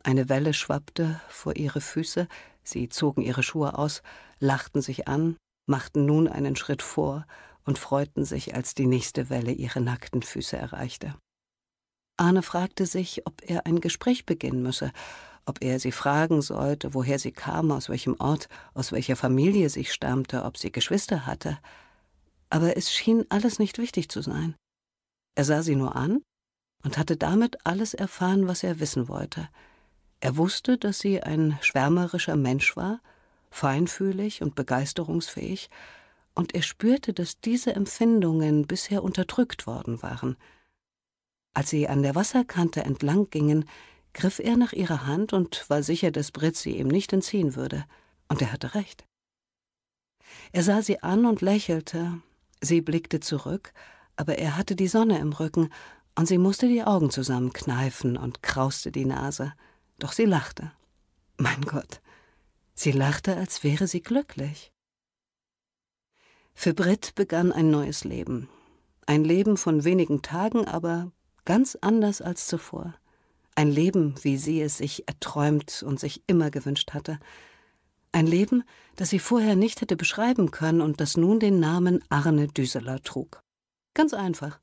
Eine 0.03 0.29
Welle 0.29 0.55
schwappte 0.55 1.21
vor 1.29 1.57
ihre 1.57 1.81
Füße, 1.81 2.27
sie 2.63 2.89
zogen 2.89 3.23
ihre 3.23 3.43
Schuhe 3.43 3.77
aus, 3.77 4.03
lachten 4.39 4.81
sich 4.81 5.09
an, 5.09 5.37
machten 5.67 6.07
nun 6.07 6.27
einen 6.27 6.57
Schritt 6.57 6.83
vor 6.83 7.27
und 7.65 7.79
freuten 7.79 8.25
sich, 8.25 8.55
als 8.55 8.75
die 8.75 8.87
nächste 8.87 9.29
Welle 9.29 9.53
ihre 9.53 9.81
nackten 9.81 10.23
Füße 10.23 10.57
erreichte. 10.57 11.15
Arne 12.17 12.43
fragte 12.43 12.87
sich, 12.87 13.27
ob 13.27 13.43
er 13.43 13.67
ein 13.67 13.81
Gespräch 13.81 14.25
beginnen 14.25 14.63
müsse, 14.63 14.91
ob 15.45 15.63
er 15.63 15.79
sie 15.79 15.93
fragen 15.93 16.43
sollte, 16.43 16.95
woher 16.95 17.19
sie 17.19 17.33
kam, 17.33 17.71
aus 17.71 17.89
welchem 17.89 18.17
Ort, 18.19 18.49
aus 18.75 18.93
welcher 18.93 19.17
Familie 19.17 19.69
sie 19.69 19.85
stammte, 19.85 20.45
ob 20.45 20.57
sie 20.57 20.73
Geschwister 20.73 21.27
hatte. 21.27 21.59
Aber 22.49 22.77
es 22.77 22.93
schien 22.93 23.27
alles 23.29 23.59
nicht 23.59 23.79
wichtig 23.79 24.09
zu 24.09 24.23
sein. 24.23 24.55
Er 25.35 25.45
sah 25.45 25.63
sie 25.63 25.77
nur 25.77 25.97
an 25.97 26.23
und 26.85 26.99
hatte 26.99 27.17
damit 27.17 27.65
alles 27.65 27.95
erfahren, 27.95 28.49
was 28.49 28.63
er 28.63 28.81
wissen 28.81 29.07
wollte– 29.07 29.49
er 30.21 30.37
wusste, 30.37 30.79
dass 30.79 30.99
sie 30.99 31.23
ein 31.23 31.59
schwärmerischer 31.63 32.37
Mensch 32.37 32.77
war, 32.77 33.01
feinfühlig 33.51 34.43
und 34.43 34.55
begeisterungsfähig, 34.55 35.71
und 36.35 36.55
er 36.55 36.63
spürte, 36.63 37.13
dass 37.13 37.41
diese 37.41 37.75
Empfindungen 37.75 38.67
bisher 38.67 39.03
unterdrückt 39.03 39.67
worden 39.67 40.03
waren. 40.03 40.37
Als 41.55 41.71
sie 41.71 41.89
an 41.89 42.03
der 42.03 42.15
Wasserkante 42.15 42.85
entlang 42.85 43.29
gingen, 43.31 43.65
griff 44.15 44.39
er 44.39 44.57
nach 44.57 44.73
ihrer 44.73 45.07
Hand 45.07 45.33
und 45.33 45.69
war 45.69 45.83
sicher, 45.83 46.11
dass 46.11 46.31
Brit 46.31 46.57
sie 46.57 46.77
ihm 46.79 46.89
nicht 46.89 47.13
entziehen 47.13 47.57
würde. 47.57 47.85
Und 48.29 48.41
er 48.41 48.53
hatte 48.53 48.75
recht. 48.75 49.05
Er 50.53 50.63
sah 50.63 50.83
sie 50.83 51.03
an 51.03 51.27
und 51.27 51.41
lächelte. 51.41 52.21
Sie 52.61 52.81
blickte 52.81 53.21
zurück, 53.21 53.73
aber 54.17 54.39
er 54.39 54.57
hatte 54.57 54.77
die 54.77 54.89
Sonne 54.89 55.19
im 55.19 55.33
Rücken, 55.33 55.71
und 56.17 56.27
sie 56.27 56.39
musste 56.39 56.69
die 56.69 56.83
Augen 56.83 57.11
zusammenkneifen 57.11 58.17
und 58.17 58.43
krauste 58.43 58.93
die 58.93 59.05
Nase. 59.05 59.55
Doch 60.01 60.13
sie 60.13 60.25
lachte. 60.25 60.73
Mein 61.37 61.61
Gott, 61.61 62.01
sie 62.75 62.91
lachte, 62.91 63.37
als 63.37 63.63
wäre 63.63 63.87
sie 63.87 64.01
glücklich. 64.01 64.73
Für 66.55 66.75
Britt 66.75 67.15
begann 67.15 67.53
ein 67.53 67.71
neues 67.71 68.05
Leben. 68.05 68.49
Ein 69.07 69.25
Leben 69.25 69.57
von 69.57 69.85
wenigen 69.85 70.23
Tagen, 70.23 70.67
aber 70.67 71.13
ganz 71.45 71.77
anders 71.81 72.23
als 72.23 72.47
zuvor. 72.47 72.95
Ein 73.55 73.71
Leben, 73.71 74.15
wie 74.23 74.39
sie 74.39 74.63
es 74.63 74.79
sich 74.79 75.07
erträumt 75.07 75.83
und 75.83 76.01
sich 76.01 76.23
immer 76.27 76.51
gewünscht 76.51 76.93
hatte. 76.95 77.21
Ein 78.11 78.27
Leben, 78.27 78.65
das 78.97 79.11
sie 79.11 79.19
vorher 79.19 79.55
nicht 79.55 79.83
hätte 79.83 79.97
beschreiben 79.97 80.51
können 80.51 80.81
und 80.81 81.01
das 81.01 81.19
nun 81.19 81.41
den 81.41 81.61
Namen 81.61 82.03
Arne 82.09 82.49
Düseler 82.49 83.03
trug. 83.03 83.43
Ganz 83.93 84.15
einfach. 84.15 84.61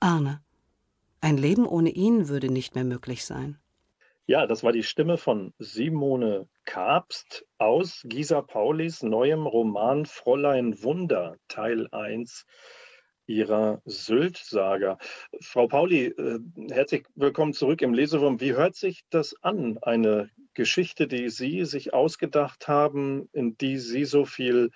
Arne. 0.00 0.42
Ein 1.20 1.36
Leben 1.36 1.66
ohne 1.66 1.90
ihn 1.90 2.28
würde 2.28 2.50
nicht 2.50 2.74
mehr 2.74 2.84
möglich 2.84 3.26
sein. 3.26 3.59
Ja, 4.30 4.46
das 4.46 4.62
war 4.62 4.70
die 4.70 4.84
Stimme 4.84 5.18
von 5.18 5.52
Simone 5.58 6.48
Kabst 6.64 7.44
aus 7.58 8.02
Gisa 8.04 8.42
Paulis 8.42 9.02
neuem 9.02 9.44
Roman 9.44 10.06
Fräulein 10.06 10.80
Wunder, 10.84 11.36
Teil 11.48 11.88
1 11.90 12.46
ihrer 13.26 13.82
Sylt-Saga. 13.86 14.98
Frau 15.40 15.66
Pauli, 15.66 16.04
äh, 16.06 16.38
herzlich 16.70 17.06
willkommen 17.16 17.54
zurück 17.54 17.82
im 17.82 17.92
Lesewurm. 17.92 18.40
Wie 18.40 18.52
hört 18.52 18.76
sich 18.76 19.02
das 19.10 19.34
an, 19.42 19.78
eine 19.82 20.30
Geschichte, 20.54 21.08
die 21.08 21.28
Sie 21.28 21.64
sich 21.64 21.92
ausgedacht 21.92 22.68
haben, 22.68 23.28
in 23.32 23.56
die 23.56 23.78
Sie 23.78 24.04
so 24.04 24.24
viel 24.24 24.70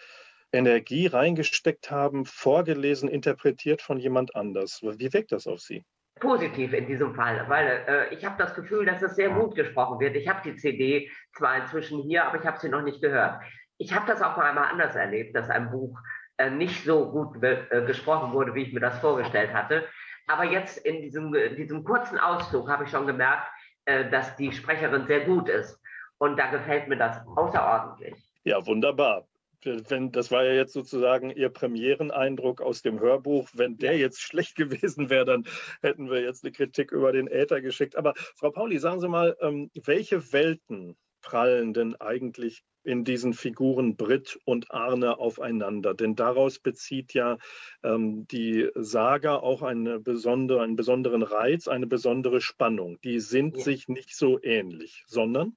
Energie 0.51 1.07
reingesteckt 1.07 1.93
haben, 1.93 2.25
vorgelesen, 2.25 3.09
interpretiert 3.09 3.83
von 3.83 4.01
jemand 4.01 4.35
anders? 4.35 4.81
Wie 4.83 5.13
wirkt 5.13 5.31
das 5.31 5.47
auf 5.47 5.61
Sie? 5.61 5.85
Positiv 6.21 6.73
in 6.73 6.87
diesem 6.87 7.15
Fall, 7.15 7.45
weil 7.49 7.85
äh, 7.87 8.15
ich 8.15 8.25
habe 8.25 8.37
das 8.39 8.55
Gefühl, 8.55 8.87
dass 8.87 9.03
es 9.03 9.17
sehr 9.17 9.31
gut 9.31 9.55
gesprochen 9.55 9.99
wird. 10.01 10.17
Ich 10.17 10.29
habe 10.29 10.41
die 10.45 10.57
CD 10.57 11.11
zwar 11.37 11.57
inzwischen 11.57 12.03
hier, 12.03 12.25
aber 12.25 12.39
ich 12.39 12.47
habe 12.47 12.59
sie 12.59 12.69
noch 12.69 12.83
nicht 12.83 13.01
gehört. 13.01 13.41
Ich 13.79 13.93
habe 13.95 14.07
das 14.07 14.23
auch 14.23 14.37
mal 14.37 14.47
einmal 14.47 14.71
anders 14.71 14.95
erlebt, 14.95 15.35
dass 15.35 15.51
ein 15.51 15.71
Buch 15.71 15.99
äh, 16.39 16.51
nicht 16.51 16.85
so 16.85 17.11
gut 17.11 17.43
äh, 17.43 17.85
gesprochen 17.87 18.33
wurde, 18.33 18.55
wie 18.55 18.63
ich 18.63 18.73
mir 18.73 18.81
das 18.81 18.99
vorgestellt 19.01 19.53
hatte. 19.53 19.85
Aber 20.27 20.45
jetzt 20.45 20.79
in 20.79 21.03
diesem, 21.03 21.35
in 21.35 21.57
diesem 21.57 21.85
kurzen 21.85 22.19
Ausflug 22.19 22.69
habe 22.69 22.85
ich 22.85 22.91
schon 22.91 23.07
gemerkt, 23.07 23.47
äh, 23.85 24.09
dass 24.11 24.37
die 24.37 24.53
Sprecherin 24.53 25.07
sehr 25.07 25.21
gut 25.21 25.49
ist. 25.49 25.81
Und 26.19 26.39
da 26.39 26.47
gefällt 26.47 26.89
mir 26.89 26.97
das 26.97 27.21
außerordentlich. 27.37 28.15
Ja, 28.45 28.65
wunderbar 28.65 29.27
wenn, 29.65 30.13
das 30.13 30.31
war 30.31 30.45
ja 30.45 30.53
jetzt 30.53 30.73
sozusagen 30.73 31.31
Ihr 31.31 31.49
Premiereneindruck 31.49 32.61
aus 32.61 32.83
dem 32.83 33.01
Hörbuch. 33.01 33.49
Wenn 33.55 33.77
der 33.79 33.97
jetzt 33.97 34.21
schlecht 34.23 34.57
gewesen 34.57 35.11
wäre, 35.11 35.25
dann 35.25 35.45
hätten 35.83 36.11
wir 36.11 36.21
jetzt 36.21 36.45
eine 36.45 36.53
Kritik 36.53 36.93
über 36.93 37.13
den 37.13 37.29
Äther 37.29 37.61
geschickt. 37.61 37.97
Aber 37.97 38.15
Frau 38.17 38.51
Pauli, 38.51 38.79
sagen 38.79 39.01
Sie 39.01 39.09
mal, 39.09 39.37
ähm, 39.41 39.71
welche 39.75 40.33
Welten 40.33 40.97
prallen 41.23 41.73
denn 41.73 41.97
eigentlich 41.97 42.63
in 42.83 43.03
diesen 43.03 43.33
Figuren 43.33 43.97
Brit 43.97 44.39
und 44.45 44.71
Arne 44.71 45.19
aufeinander? 45.19 45.95
Denn 45.95 46.15
daraus 46.17 46.59
bezieht 46.59 47.15
ja 47.15 47.39
ähm, 47.83 48.27
die 48.29 48.69
Saga 48.75 49.37
auch 49.37 49.63
eine 49.63 49.99
besondere, 49.99 50.63
einen 50.63 50.77
besonderen 50.77 51.23
Reiz, 51.23 51.67
eine 51.67 51.87
besondere 51.87 52.41
Spannung. 52.41 53.01
Die 53.03 53.21
sind 53.21 53.57
ja. 53.57 53.63
sich 53.65 53.89
nicht 53.89 54.15
so 54.15 54.39
ähnlich, 54.43 55.03
sondern? 55.07 55.57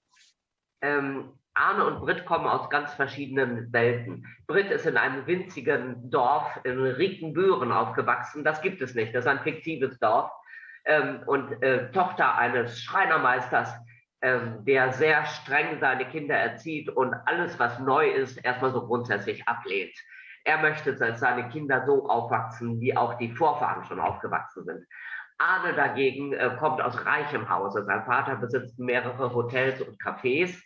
Ähm, 0.82 1.34
Arne 1.58 1.86
und 1.86 2.02
Britt 2.02 2.26
kommen 2.26 2.46
aus 2.46 2.70
ganz 2.70 2.94
verschiedenen 2.94 3.74
Welten. 3.74 4.26
Britt 4.46 4.70
ist 4.70 4.86
in 4.86 4.96
einem 4.96 5.26
winzigen 5.26 6.10
Dorf 6.12 6.60
in 6.64 6.80
Riekenbüren 6.80 7.72
aufgewachsen. 7.72 8.44
Das 8.44 8.62
gibt 8.62 8.82
es 8.82 8.94
nicht. 8.94 9.16
Das 9.16 9.26
ist 9.26 9.32
ein 9.32 9.40
fiktives 9.40 9.98
Dorf. 9.98 10.32
Ähm, 10.86 11.22
und 11.26 11.62
äh, 11.64 11.92
Tochter 11.92 12.38
eines 12.38 12.80
Schreinermeisters, 12.82 13.74
ähm, 14.22 14.64
der 14.66 14.94
sehr 14.94 15.26
streng 15.26 15.80
seine 15.80 16.06
Kinder 16.06 16.36
erzieht 16.36 16.90
und 16.90 17.14
alles, 17.26 17.58
was 17.60 17.80
neu 17.80 18.08
ist, 18.08 18.38
erstmal 18.38 18.72
so 18.72 18.86
grundsätzlich 18.86 19.48
ablehnt. 19.48 19.98
Er 20.44 20.60
möchte, 20.60 20.96
dass 20.96 21.20
seine 21.20 21.50
Kinder 21.50 21.86
so 21.86 22.08
aufwachsen, 22.08 22.80
wie 22.80 22.96
auch 22.96 23.16
die 23.16 23.32
Vorfahren 23.32 23.84
schon 23.84 24.00
aufgewachsen 24.00 24.64
sind. 24.64 24.86
Arne 25.40 25.74
dagegen 25.74 26.34
äh, 26.34 26.56
kommt 26.60 26.82
aus 26.82 27.06
reichem 27.06 27.50
Hause. 27.50 27.84
Sein 27.84 28.06
Vater 28.06 28.36
besitzt 28.36 28.78
mehrere 28.78 29.34
Hotels 29.34 29.82
und 29.82 30.00
Cafés 30.02 30.64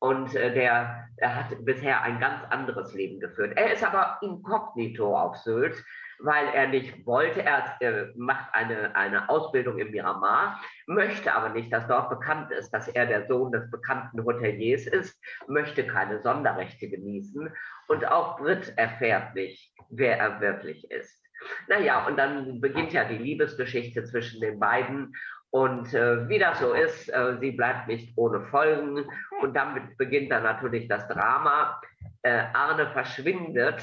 und 0.00 0.34
äh, 0.34 0.54
der 0.54 1.08
er 1.20 1.34
hat 1.34 1.64
bisher 1.64 2.02
ein 2.02 2.20
ganz 2.20 2.44
anderes 2.50 2.94
Leben 2.94 3.18
geführt. 3.18 3.52
Er 3.56 3.72
ist 3.72 3.84
aber 3.84 4.18
inkognito 4.22 5.16
auf 5.16 5.36
Sylt, 5.38 5.84
weil 6.20 6.46
er 6.54 6.68
nicht 6.68 7.06
wollte. 7.06 7.42
Er 7.42 7.76
äh, 7.80 8.06
macht 8.16 8.54
eine, 8.54 8.94
eine 8.94 9.28
Ausbildung 9.28 9.78
im 9.78 9.90
Miramar, 9.90 10.60
möchte 10.86 11.32
aber 11.32 11.48
nicht, 11.50 11.72
dass 11.72 11.88
dort 11.88 12.10
bekannt 12.10 12.52
ist, 12.52 12.70
dass 12.70 12.88
er 12.88 13.06
der 13.06 13.26
Sohn 13.26 13.50
des 13.50 13.68
bekannten 13.70 14.24
Hoteliers 14.24 14.86
ist, 14.86 15.20
möchte 15.48 15.86
keine 15.86 16.20
Sonderrechte 16.20 16.88
genießen 16.88 17.52
und 17.88 18.06
auch 18.06 18.38
Brit 18.38 18.72
erfährt 18.76 19.34
nicht, 19.34 19.72
wer 19.90 20.18
er 20.18 20.40
wirklich 20.40 20.88
ist. 20.90 21.24
Naja, 21.68 22.06
und 22.06 22.16
dann 22.16 22.60
beginnt 22.60 22.92
ja 22.92 23.04
die 23.04 23.18
Liebesgeschichte 23.18 24.04
zwischen 24.04 24.40
den 24.40 24.58
beiden 24.58 25.14
und 25.50 25.94
äh, 25.94 26.28
wie 26.28 26.38
das 26.38 26.60
so 26.60 26.74
ist, 26.74 27.08
äh, 27.08 27.38
sie 27.40 27.52
bleibt 27.52 27.88
nicht 27.88 28.12
ohne 28.16 28.42
Folgen. 28.46 29.06
Und 29.40 29.54
damit 29.54 29.96
beginnt 29.96 30.30
dann 30.30 30.42
natürlich 30.42 30.88
das 30.88 31.08
Drama. 31.08 31.80
Äh, 32.22 32.44
Arne 32.52 32.88
verschwindet. 32.88 33.82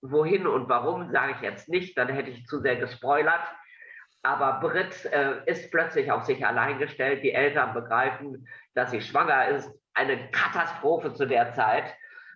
Wohin 0.00 0.46
und 0.46 0.68
warum, 0.68 1.12
sage 1.12 1.34
ich 1.36 1.42
jetzt 1.42 1.68
nicht, 1.68 1.96
dann 1.96 2.08
hätte 2.08 2.30
ich 2.30 2.46
zu 2.46 2.60
sehr 2.60 2.76
gespoilert. 2.76 3.42
Aber 4.22 4.60
Britt 4.60 5.04
äh, 5.06 5.44
ist 5.46 5.70
plötzlich 5.70 6.10
auf 6.10 6.24
sich 6.24 6.46
allein 6.46 6.78
gestellt. 6.78 7.22
Die 7.22 7.32
Eltern 7.32 7.74
begreifen, 7.74 8.48
dass 8.74 8.90
sie 8.90 9.02
schwanger 9.02 9.48
ist. 9.48 9.70
Eine 9.94 10.30
Katastrophe 10.30 11.12
zu 11.12 11.26
der 11.26 11.52
Zeit. 11.52 11.94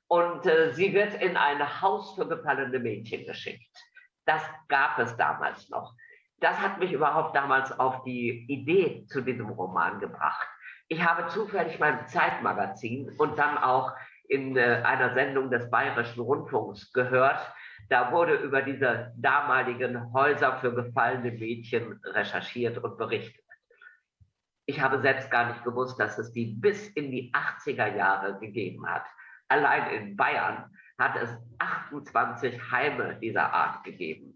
Und 0.09 0.45
äh, 0.47 0.72
sie 0.74 0.93
wird 0.93 1.14
in 1.22 1.37
ein 1.37 1.81
Haus 1.81 2.14
für 2.14 2.29
gefallene 2.29 2.79
Mädchen 2.79 3.24
geschickt. 3.24 3.74
Das 4.27 4.43
gab 4.68 4.99
es 4.99 5.16
damals 5.16 5.70
noch 5.70 5.95
das 6.41 6.61
hat 6.61 6.78
mich 6.78 6.93
überhaupt 6.93 7.34
damals 7.34 7.78
auf 7.78 8.03
die 8.05 8.47
Idee 8.49 9.07
zu 9.07 9.22
diesem 9.22 9.49
Roman 9.49 10.01
gebracht. 10.01 10.47
Ich 10.89 11.03
habe 11.03 11.28
zufällig 11.28 11.78
mein 11.80 12.07
Zeitmagazin 12.07 13.11
und 13.18 13.39
dann 13.39 13.59
auch 13.59 13.93
in 14.28 14.57
äh, 14.57 14.82
einer 14.84 15.14
Sendung 15.14 15.51
des 15.51 15.70
Bayerischen 15.70 16.20
Rundfunks 16.20 16.93
gehört. 16.93 17.41
Da 17.89 18.12
wurde 18.12 18.34
über 18.34 18.62
diese 18.62 19.12
damaligen 19.16 20.12
Häuser 20.12 20.59
für 20.59 20.74
gefallene 20.74 21.32
Mädchen 21.32 22.01
recherchiert 22.05 22.78
und 22.78 22.99
berichtet. 22.99 23.45
Ich 24.66 24.80
habe 24.80 25.01
selbst 25.01 25.30
gar 25.30 25.49
nicht 25.49 25.62
gewusst, 25.62 25.99
dass 26.01 26.18
es 26.18 26.32
die 26.32 26.47
bis 26.47 26.89
in 26.91 27.12
die 27.12 27.32
80er 27.32 27.95
Jahre 27.95 28.39
gegeben 28.41 28.87
hat. 28.87 29.05
Allein 29.49 29.91
in 29.93 30.16
Bayern 30.16 30.70
hat 30.99 31.16
es 31.16 31.30
28 31.59 32.72
Heime 32.72 33.16
dieser 33.20 33.53
Art 33.53 33.84
gegeben. 33.84 34.36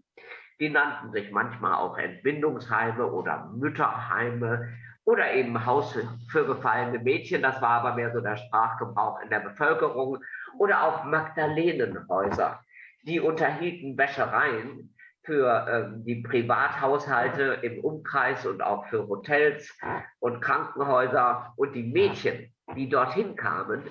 Die 0.61 0.69
nannten 0.69 1.11
sich 1.11 1.31
manchmal 1.31 1.73
auch 1.73 1.97
Entbindungsheime 1.97 3.11
oder 3.11 3.49
Mütterheime 3.51 4.69
oder 5.05 5.33
eben 5.33 5.65
Haus 5.65 5.97
für 6.29 6.45
gefallene 6.45 6.99
Mädchen. 6.99 7.41
Das 7.41 7.59
war 7.63 7.81
aber 7.81 7.95
mehr 7.95 8.13
so 8.13 8.21
der 8.21 8.37
Sprachgebrauch 8.37 9.21
in 9.23 9.31
der 9.31 9.39
Bevölkerung. 9.39 10.19
Oder 10.59 10.83
auch 10.83 11.03
Magdalenenhäuser. 11.03 12.59
Die 13.07 13.19
unterhielten 13.19 13.97
Wäschereien 13.97 14.93
für 15.23 15.65
ähm, 15.67 16.05
die 16.05 16.21
Privathaushalte 16.21 17.57
im 17.63 17.83
Umkreis 17.83 18.45
und 18.45 18.61
auch 18.61 18.85
für 18.85 19.07
Hotels 19.07 19.75
und 20.19 20.41
Krankenhäuser. 20.41 21.53
Und 21.55 21.73
die 21.73 21.91
Mädchen, 21.91 22.53
die 22.75 22.87
dorthin 22.87 23.35
kamen, 23.35 23.81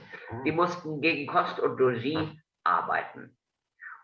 die 0.44 0.52
mussten 0.52 1.00
gegen 1.00 1.26
Kost 1.26 1.58
und 1.58 1.80
Logis 1.80 2.28
arbeiten 2.62 3.36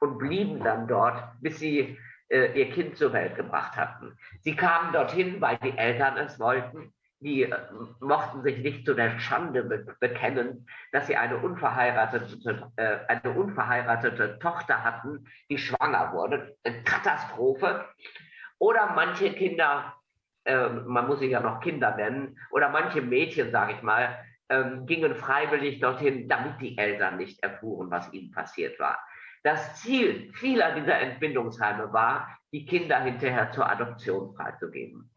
und 0.00 0.18
blieben 0.18 0.64
dann 0.64 0.88
dort, 0.88 1.22
bis 1.40 1.60
sie 1.60 1.96
äh, 2.28 2.58
ihr 2.58 2.70
Kind 2.70 2.96
zur 2.96 3.12
Welt 3.12 3.36
gebracht 3.36 3.76
hatten. 3.76 4.16
Sie 4.40 4.56
kamen 4.56 4.92
dorthin, 4.92 5.40
weil 5.40 5.58
die 5.58 5.76
Eltern 5.76 6.16
es 6.16 6.38
wollten. 6.38 6.92
Die 7.20 7.44
äh, 7.44 7.56
mochten 8.00 8.42
sich 8.42 8.58
nicht 8.58 8.84
zu 8.84 8.94
der 8.94 9.18
Schande 9.18 9.62
be 9.64 9.86
bekennen, 10.00 10.66
dass 10.92 11.06
sie 11.06 11.16
eine 11.16 11.38
unverheiratete, 11.38 12.70
äh, 12.76 12.98
eine 13.08 13.32
unverheiratete 13.32 14.38
Tochter 14.38 14.84
hatten, 14.84 15.26
die 15.48 15.58
schwanger 15.58 16.12
wurde. 16.12 16.56
Eine 16.64 16.82
Katastrophe. 16.82 17.86
Oder 18.58 18.92
manche 18.94 19.32
Kinder, 19.32 19.94
ähm, 20.44 20.86
man 20.86 21.06
muss 21.06 21.20
sie 21.20 21.30
ja 21.30 21.40
noch 21.40 21.60
Kinder 21.60 21.96
nennen, 21.96 22.38
oder 22.50 22.68
manche 22.68 23.02
Mädchen, 23.02 23.50
sage 23.50 23.74
ich 23.74 23.82
mal, 23.82 24.18
ähm, 24.48 24.86
gingen 24.86 25.14
freiwillig 25.14 25.80
dorthin, 25.80 26.28
damit 26.28 26.60
die 26.60 26.78
Eltern 26.78 27.16
nicht 27.16 27.42
erfuhren, 27.42 27.90
was 27.90 28.12
ihnen 28.12 28.30
passiert 28.30 28.78
war. 28.78 28.98
Das 29.46 29.80
Ziel 29.80 30.32
vieler 30.34 30.74
dieser 30.74 30.98
Entbindungsheime 30.98 31.92
war, 31.92 32.36
die 32.52 32.66
Kinder 32.66 33.00
hinterher 33.00 33.52
zur 33.52 33.70
Adoption 33.70 34.34
freizugeben. 34.34 35.08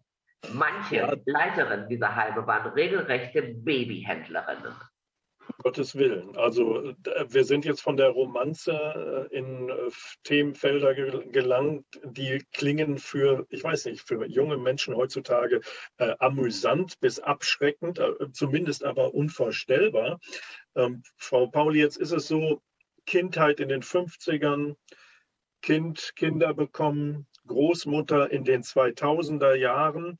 Manche. 0.53 1.19
Leiterinnen 1.25 1.89
dieser 1.89 2.15
Heime 2.15 2.45
waren 2.45 2.71
regelrechte 2.73 3.41
Babyhändlerinnen. 3.41 4.75
Gottes 5.63 5.95
Willen. 5.95 6.37
Also 6.37 6.93
wir 7.27 7.43
sind 7.43 7.65
jetzt 7.65 7.81
von 7.81 7.97
der 7.97 8.09
Romanze 8.09 9.27
äh, 9.31 9.35
in 9.35 9.67
äh, 9.67 9.73
Themenfelder 10.23 10.93
gelangt, 10.93 11.85
die 12.03 12.45
klingen 12.53 12.99
für, 12.99 13.47
ich 13.49 13.63
weiß 13.63 13.85
nicht, 13.85 14.07
für 14.07 14.23
junge 14.27 14.57
Menschen 14.57 14.95
heutzutage 14.95 15.61
äh, 15.97 16.13
amüsant 16.19 16.99
bis 16.99 17.19
abschreckend, 17.19 17.97
äh, 17.97 18.31
zumindest 18.31 18.83
aber 18.83 19.15
unvorstellbar. 19.15 20.19
Ähm, 20.75 21.01
Frau 21.17 21.47
Pauli, 21.47 21.79
jetzt 21.79 21.97
ist 21.97 22.11
es 22.11 22.27
so, 22.27 22.61
Kindheit 23.05 23.59
in 23.59 23.69
den 23.69 23.81
50ern, 23.81 24.75
Kind, 25.61 26.13
Kinder 26.15 26.53
bekommen, 26.53 27.27
Großmutter 27.49 28.31
in 28.31 28.45
den 28.45 28.61
2000er 28.61 29.55
Jahren. 29.55 30.17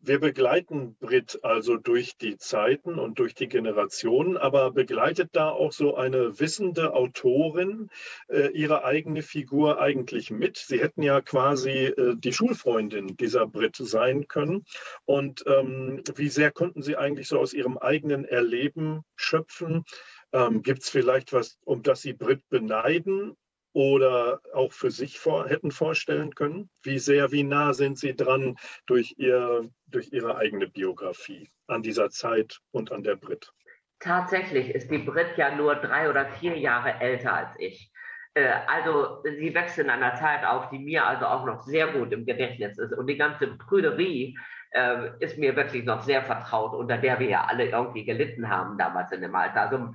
Wir 0.00 0.18
begleiten 0.18 0.96
Brit 0.96 1.38
also 1.42 1.76
durch 1.76 2.18
die 2.18 2.36
Zeiten 2.36 2.98
und 2.98 3.18
durch 3.18 3.34
die 3.34 3.48
Generationen, 3.48 4.36
aber 4.36 4.72
begleitet 4.72 5.30
da 5.32 5.48
auch 5.48 5.72
so 5.72 5.94
eine 5.94 6.38
wissende 6.40 6.92
Autorin 6.92 7.88
äh, 8.28 8.48
ihre 8.48 8.84
eigene 8.84 9.22
Figur 9.22 9.80
eigentlich 9.80 10.30
mit? 10.30 10.58
Sie 10.58 10.80
hätten 10.80 11.02
ja 11.02 11.20
quasi 11.20 11.70
äh, 11.70 12.16
die 12.16 12.32
Schulfreundin 12.32 13.16
dieser 13.16 13.46
Brit 13.46 13.76
sein 13.76 14.28
können. 14.28 14.64
Und 15.04 15.44
ähm, 15.46 16.02
wie 16.16 16.28
sehr 16.28 16.50
konnten 16.50 16.82
Sie 16.82 16.96
eigentlich 16.96 17.28
so 17.28 17.38
aus 17.38 17.54
Ihrem 17.54 17.78
eigenen 17.78 18.24
Erleben 18.24 19.04
schöpfen? 19.14 19.84
Ähm, 20.32 20.62
Gibt 20.62 20.82
es 20.82 20.88
vielleicht 20.88 21.32
was, 21.32 21.58
um 21.64 21.82
das 21.82 22.02
Sie 22.02 22.12
Brit 22.14 22.48
beneiden 22.48 23.36
oder 23.74 24.40
auch 24.52 24.72
für 24.72 24.90
sich 24.90 25.18
vor, 25.18 25.48
hätten 25.48 25.70
vorstellen 25.70 26.34
können? 26.34 26.70
Wie 26.82 26.98
sehr, 26.98 27.32
wie 27.32 27.42
nah 27.42 27.74
sind 27.74 27.98
Sie 27.98 28.14
dran 28.14 28.56
durch, 28.86 29.14
ihr, 29.18 29.68
durch 29.86 30.12
Ihre 30.12 30.36
eigene 30.36 30.68
Biografie 30.68 31.50
an 31.66 31.82
dieser 31.82 32.10
Zeit 32.10 32.60
und 32.70 32.92
an 32.92 33.02
der 33.02 33.16
Brit? 33.16 33.52
Tatsächlich 34.00 34.70
ist 34.70 34.90
die 34.90 34.98
Brit 34.98 35.36
ja 35.36 35.54
nur 35.54 35.76
drei 35.76 36.10
oder 36.10 36.26
vier 36.26 36.58
Jahre 36.58 37.00
älter 37.00 37.34
als 37.34 37.50
ich. 37.58 37.92
Äh, 38.34 38.52
also 38.66 39.22
sie 39.22 39.54
wächst 39.54 39.78
in 39.78 39.90
einer 39.90 40.14
Zeit 40.14 40.44
auf, 40.44 40.70
die 40.70 40.78
mir 40.78 41.06
also 41.06 41.26
auch 41.26 41.44
noch 41.44 41.62
sehr 41.62 41.88
gut 41.88 42.12
im 42.12 42.26
Gedächtnis 42.26 42.78
ist. 42.78 42.92
Und 42.92 43.06
die 43.06 43.16
ganze 43.16 43.46
Prüderie 43.58 44.36
äh, 44.70 45.10
ist 45.20 45.38
mir 45.38 45.54
wirklich 45.56 45.84
noch 45.84 46.02
sehr 46.02 46.22
vertraut, 46.22 46.74
unter 46.74 46.98
der 46.98 47.18
wir 47.20 47.28
ja 47.28 47.44
alle 47.44 47.66
irgendwie 47.66 48.04
gelitten 48.04 48.48
haben 48.48 48.78
damals 48.78 49.12
in 49.12 49.20
dem 49.20 49.34
Alter. 49.34 49.62
Also 49.62 49.94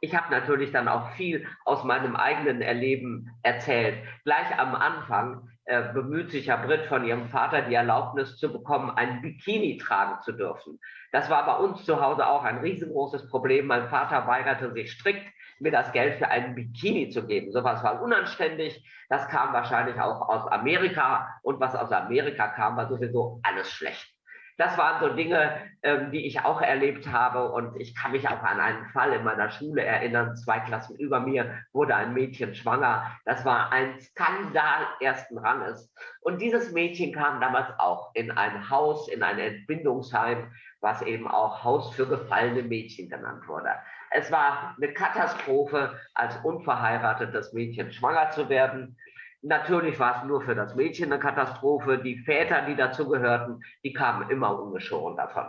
ich 0.00 0.14
habe 0.14 0.30
natürlich 0.30 0.72
dann 0.72 0.88
auch 0.88 1.10
viel 1.12 1.46
aus 1.64 1.84
meinem 1.84 2.16
eigenen 2.16 2.62
Erleben 2.62 3.30
erzählt. 3.42 3.98
Gleich 4.24 4.58
am 4.58 4.74
Anfang 4.74 5.48
äh, 5.64 5.92
bemüht 5.92 6.30
sich 6.30 6.46
ja 6.46 6.56
Brit 6.56 6.86
von 6.86 7.04
ihrem 7.04 7.28
Vater 7.28 7.62
die 7.62 7.74
Erlaubnis 7.74 8.36
zu 8.36 8.52
bekommen, 8.52 8.90
ein 8.90 9.20
Bikini 9.20 9.76
tragen 9.78 10.20
zu 10.22 10.32
dürfen. 10.32 10.80
Das 11.12 11.28
war 11.28 11.44
bei 11.44 11.56
uns 11.56 11.84
zu 11.84 12.00
Hause 12.00 12.26
auch 12.26 12.44
ein 12.44 12.58
riesengroßes 12.58 13.28
Problem. 13.28 13.66
Mein 13.66 13.88
Vater 13.88 14.26
weigerte 14.26 14.72
sich 14.72 14.92
strikt, 14.92 15.26
mir 15.60 15.72
das 15.72 15.92
Geld 15.92 16.18
für 16.18 16.28
einen 16.28 16.54
Bikini 16.54 17.10
zu 17.10 17.26
geben. 17.26 17.52
Sowas 17.52 17.82
war 17.82 18.00
unanständig. 18.00 18.82
Das 19.08 19.28
kam 19.28 19.52
wahrscheinlich 19.52 20.00
auch 20.00 20.28
aus 20.28 20.50
Amerika. 20.50 21.28
Und 21.42 21.60
was 21.60 21.74
aus 21.74 21.92
Amerika 21.92 22.48
kam, 22.48 22.76
war 22.76 22.88
sowieso 22.88 23.40
alles 23.42 23.70
schlecht. 23.70 24.17
Das 24.58 24.76
waren 24.76 25.00
so 25.00 25.14
Dinge, 25.14 25.56
ähm, 25.84 26.10
die 26.10 26.26
ich 26.26 26.40
auch 26.40 26.60
erlebt 26.60 27.06
habe. 27.10 27.52
Und 27.52 27.80
ich 27.80 27.94
kann 27.94 28.10
mich 28.10 28.28
auch 28.28 28.42
an 28.42 28.58
einen 28.58 28.86
Fall 28.86 29.12
in 29.12 29.22
meiner 29.22 29.50
Schule 29.50 29.84
erinnern. 29.84 30.36
Zwei 30.36 30.58
Klassen 30.58 30.96
über 30.96 31.20
mir 31.20 31.62
wurde 31.72 31.94
ein 31.94 32.12
Mädchen 32.12 32.56
schwanger. 32.56 33.16
Das 33.24 33.44
war 33.44 33.70
ein 33.70 34.00
Skandal 34.00 34.86
ersten 35.00 35.38
Ranges. 35.38 35.94
Und 36.22 36.42
dieses 36.42 36.72
Mädchen 36.72 37.12
kam 37.12 37.40
damals 37.40 37.68
auch 37.78 38.10
in 38.14 38.32
ein 38.32 38.68
Haus, 38.68 39.08
in 39.08 39.22
ein 39.22 39.38
Entbindungsheim, 39.38 40.52
was 40.80 41.02
eben 41.02 41.28
auch 41.28 41.62
Haus 41.62 41.94
für 41.94 42.06
gefallene 42.06 42.64
Mädchen 42.64 43.08
genannt 43.08 43.46
wurde. 43.46 43.70
Es 44.10 44.32
war 44.32 44.74
eine 44.76 44.92
Katastrophe, 44.92 46.00
als 46.14 46.36
unverheiratetes 46.38 47.52
Mädchen 47.52 47.92
schwanger 47.92 48.30
zu 48.30 48.48
werden. 48.48 48.96
Natürlich 49.42 49.98
war 49.98 50.18
es 50.18 50.28
nur 50.28 50.42
für 50.42 50.54
das 50.54 50.74
Mädchen 50.74 51.12
eine 51.12 51.20
Katastrophe. 51.20 51.98
Die 51.98 52.18
Väter, 52.18 52.62
die 52.62 52.74
dazu 52.74 53.08
gehörten, 53.08 53.62
die 53.84 53.92
kamen 53.92 54.30
immer 54.30 54.60
ungeschoren 54.60 55.16
davon. 55.16 55.46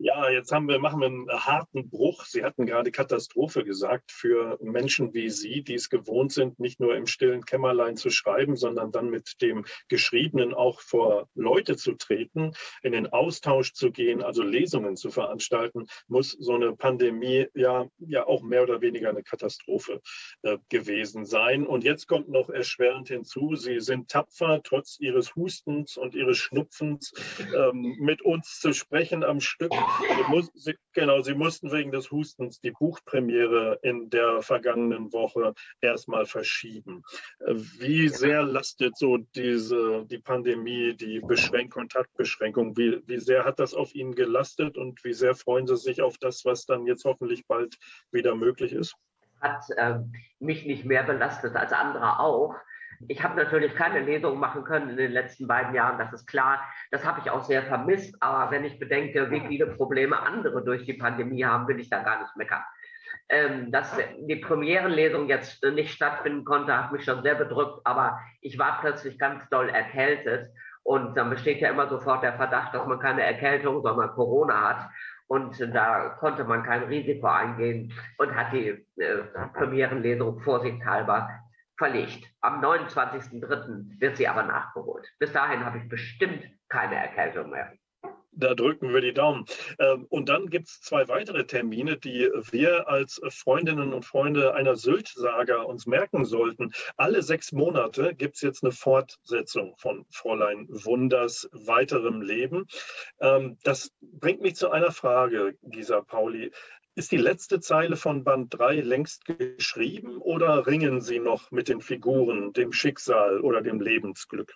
Ja, 0.00 0.30
jetzt 0.30 0.52
haben 0.52 0.68
wir, 0.68 0.78
machen 0.78 1.00
wir 1.00 1.06
einen 1.06 1.28
harten 1.28 1.90
Bruch. 1.90 2.24
Sie 2.24 2.44
hatten 2.44 2.66
gerade 2.66 2.92
Katastrophe 2.92 3.64
gesagt 3.64 4.12
für 4.12 4.56
Menschen 4.62 5.12
wie 5.12 5.28
Sie, 5.28 5.62
die 5.62 5.74
es 5.74 5.90
gewohnt 5.90 6.32
sind, 6.32 6.60
nicht 6.60 6.78
nur 6.78 6.94
im 6.94 7.08
stillen 7.08 7.44
Kämmerlein 7.44 7.96
zu 7.96 8.10
schreiben, 8.10 8.54
sondern 8.54 8.92
dann 8.92 9.10
mit 9.10 9.42
dem 9.42 9.64
Geschriebenen 9.88 10.54
auch 10.54 10.80
vor 10.82 11.28
Leute 11.34 11.76
zu 11.76 11.94
treten, 11.94 12.52
in 12.82 12.92
den 12.92 13.08
Austausch 13.08 13.72
zu 13.72 13.90
gehen, 13.90 14.22
also 14.22 14.44
Lesungen 14.44 14.94
zu 14.94 15.10
veranstalten, 15.10 15.86
muss 16.06 16.30
so 16.30 16.54
eine 16.54 16.76
Pandemie 16.76 17.48
ja, 17.54 17.88
ja 17.98 18.24
auch 18.24 18.42
mehr 18.42 18.62
oder 18.62 18.80
weniger 18.80 19.08
eine 19.08 19.24
Katastrophe 19.24 20.00
äh, 20.42 20.58
gewesen 20.68 21.24
sein. 21.24 21.66
Und 21.66 21.82
jetzt 21.82 22.06
kommt 22.06 22.28
noch 22.28 22.50
erschwerend 22.50 23.08
hinzu, 23.08 23.56
Sie 23.56 23.80
sind 23.80 24.10
tapfer, 24.10 24.60
trotz 24.62 25.00
Ihres 25.00 25.34
Hustens 25.34 25.96
und 25.96 26.14
Ihres 26.14 26.38
Schnupfens 26.38 27.12
ähm, 27.52 27.96
mit 27.98 28.22
uns 28.22 28.60
zu 28.60 28.72
sprechen 28.72 29.24
am 29.24 29.40
Stück. 29.40 29.72
Sie, 29.98 30.30
muss, 30.30 30.50
sie, 30.54 30.76
genau, 30.92 31.22
sie 31.22 31.34
mussten 31.34 31.72
wegen 31.72 31.90
des 31.90 32.10
Hustens 32.10 32.60
die 32.60 32.70
Buchpremiere 32.70 33.78
in 33.82 34.10
der 34.10 34.42
vergangenen 34.42 35.12
Woche 35.12 35.54
erstmal 35.80 36.26
verschieben. 36.26 37.02
Wie 37.46 38.08
sehr 38.08 38.42
lastet 38.42 38.96
so 38.96 39.18
diese, 39.34 40.04
die 40.06 40.18
Pandemie, 40.18 40.94
die 40.94 41.20
Beschränk 41.20 41.72
Kontaktbeschränkung, 41.72 42.76
wie, 42.76 43.02
wie 43.06 43.18
sehr 43.18 43.44
hat 43.44 43.58
das 43.58 43.74
auf 43.74 43.94
Ihnen 43.94 44.14
gelastet 44.14 44.76
und 44.76 45.02
wie 45.04 45.12
sehr 45.12 45.34
freuen 45.34 45.66
Sie 45.66 45.76
sich 45.76 46.02
auf 46.02 46.18
das, 46.18 46.44
was 46.44 46.66
dann 46.66 46.86
jetzt 46.86 47.04
hoffentlich 47.04 47.46
bald 47.46 47.78
wieder 48.10 48.34
möglich 48.34 48.72
ist? 48.72 48.94
Hat 49.40 49.64
äh, 49.76 50.00
mich 50.40 50.66
nicht 50.66 50.84
mehr 50.84 51.04
belastet 51.04 51.54
als 51.54 51.72
andere 51.72 52.18
auch. 52.18 52.56
Ich 53.06 53.22
habe 53.22 53.36
natürlich 53.36 53.74
keine 53.74 54.00
Lesung 54.00 54.38
machen 54.38 54.64
können 54.64 54.90
in 54.90 54.96
den 54.96 55.12
letzten 55.12 55.46
beiden 55.46 55.74
Jahren, 55.74 55.98
das 55.98 56.12
ist 56.12 56.26
klar. 56.26 56.60
Das 56.90 57.06
habe 57.06 57.20
ich 57.20 57.30
auch 57.30 57.44
sehr 57.44 57.62
vermisst. 57.62 58.16
Aber 58.20 58.50
wenn 58.50 58.64
ich 58.64 58.78
bedenke, 58.78 59.30
wie 59.30 59.40
viele 59.46 59.66
Probleme 59.66 60.20
andere 60.20 60.64
durch 60.64 60.84
die 60.84 60.94
Pandemie 60.94 61.44
haben, 61.44 61.68
will 61.68 61.78
ich 61.78 61.90
da 61.90 62.02
gar 62.02 62.20
nicht 62.20 62.36
meckern. 62.36 62.62
Ähm, 63.30 63.70
dass 63.70 63.96
die 64.20 64.36
Premierenlesung 64.36 65.28
jetzt 65.28 65.62
nicht 65.62 65.92
stattfinden 65.92 66.44
konnte, 66.44 66.76
hat 66.76 66.92
mich 66.92 67.04
schon 67.04 67.22
sehr 67.22 67.36
bedrückt. 67.36 67.80
Aber 67.84 68.18
ich 68.40 68.58
war 68.58 68.80
plötzlich 68.80 69.18
ganz 69.18 69.48
doll 69.48 69.68
erkältet. 69.68 70.50
Und 70.82 71.16
dann 71.16 71.30
besteht 71.30 71.60
ja 71.60 71.70
immer 71.70 71.86
sofort 71.88 72.22
der 72.22 72.32
Verdacht, 72.32 72.74
dass 72.74 72.86
man 72.86 72.98
keine 72.98 73.22
Erkältung, 73.22 73.82
sondern 73.82 74.10
Corona 74.14 74.68
hat. 74.68 74.88
Und 75.26 75.60
da 75.74 76.16
konnte 76.20 76.44
man 76.44 76.62
kein 76.62 76.84
Risiko 76.84 77.26
eingehen 77.26 77.92
und 78.16 78.34
hat 78.34 78.52
die 78.52 78.68
äh, 78.96 79.18
Premierenlesung 79.52 80.40
vorsichtshalber 80.40 81.28
verlegt. 81.78 82.26
Am 82.40 82.62
29.03. 82.62 84.00
wird 84.00 84.16
sie 84.16 84.28
aber 84.28 84.42
nachgeholt. 84.42 85.06
Bis 85.18 85.32
dahin 85.32 85.64
habe 85.64 85.78
ich 85.78 85.88
bestimmt 85.88 86.44
keine 86.68 86.96
Erkältung 86.96 87.50
mehr. 87.50 87.72
Da 88.38 88.54
drücken 88.54 88.94
wir 88.94 89.00
die 89.00 89.12
Daumen. 89.12 89.46
Ähm, 89.80 90.06
und 90.10 90.28
dann 90.28 90.48
gibt 90.48 90.68
es 90.68 90.80
zwei 90.80 91.08
weitere 91.08 91.44
Termine, 91.44 91.96
die 91.96 92.30
wir 92.50 92.88
als 92.88 93.20
Freundinnen 93.30 93.92
und 93.92 94.04
Freunde 94.04 94.54
einer 94.54 94.76
Sylt-Saga 94.76 95.62
uns 95.62 95.86
merken 95.86 96.24
sollten. 96.24 96.72
Alle 96.96 97.22
sechs 97.22 97.50
Monate 97.50 98.14
gibt 98.14 98.36
es 98.36 98.42
jetzt 98.42 98.62
eine 98.62 98.70
Fortsetzung 98.70 99.74
von 99.78 100.06
Fräulein 100.10 100.68
Wunders 100.68 101.48
weiterem 101.52 102.22
Leben. 102.22 102.66
Ähm, 103.20 103.58
das 103.64 103.90
bringt 104.00 104.40
mich 104.40 104.54
zu 104.54 104.70
einer 104.70 104.92
Frage, 104.92 105.56
Gisa 105.62 106.00
Pauli. 106.02 106.52
Ist 106.98 107.12
die 107.12 107.16
letzte 107.16 107.60
Zeile 107.60 107.94
von 107.94 108.24
Band 108.24 108.58
3 108.58 108.80
längst 108.80 109.24
geschrieben 109.24 110.18
oder 110.18 110.66
ringen 110.66 111.00
Sie 111.00 111.20
noch 111.20 111.52
mit 111.52 111.68
den 111.68 111.80
Figuren, 111.80 112.52
dem 112.54 112.72
Schicksal 112.72 113.40
oder 113.40 113.62
dem 113.62 113.80
Lebensglück? 113.80 114.52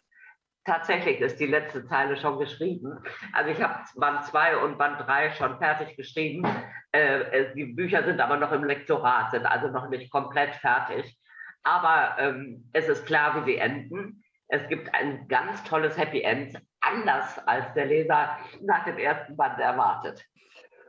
Tatsächlich 0.64 1.20
ist 1.20 1.38
die 1.38 1.46
letzte 1.46 1.86
Zeile 1.86 2.16
schon 2.16 2.40
geschrieben. 2.40 2.98
Also 3.32 3.52
ich 3.52 3.62
habe 3.62 3.84
Band 3.94 4.24
2 4.24 4.56
und 4.56 4.76
Band 4.76 4.98
3 4.98 5.30
schon 5.34 5.56
fertig 5.58 5.96
geschrieben. 5.96 6.44
Äh, 6.90 7.20
äh, 7.20 7.54
die 7.54 7.66
Bücher 7.66 8.02
sind 8.02 8.20
aber 8.20 8.36
noch 8.38 8.50
im 8.50 8.64
Lektorat, 8.64 9.30
sind 9.30 9.46
also 9.46 9.68
noch 9.68 9.88
nicht 9.88 10.10
komplett 10.10 10.56
fertig. 10.56 11.16
Aber 11.62 12.16
ähm, 12.18 12.68
es 12.72 12.88
ist 12.88 13.06
klar, 13.06 13.36
wie 13.36 13.52
sie 13.52 13.58
enden. 13.58 14.24
Es 14.48 14.66
gibt 14.68 14.92
ein 14.96 15.28
ganz 15.28 15.62
tolles 15.62 15.96
Happy 15.96 16.22
End, 16.22 16.60
anders 16.80 17.38
als 17.46 17.72
der 17.74 17.86
Leser 17.86 18.36
nach 18.62 18.84
dem 18.84 18.98
ersten 18.98 19.36
Band 19.36 19.60
erwartet. 19.60 20.26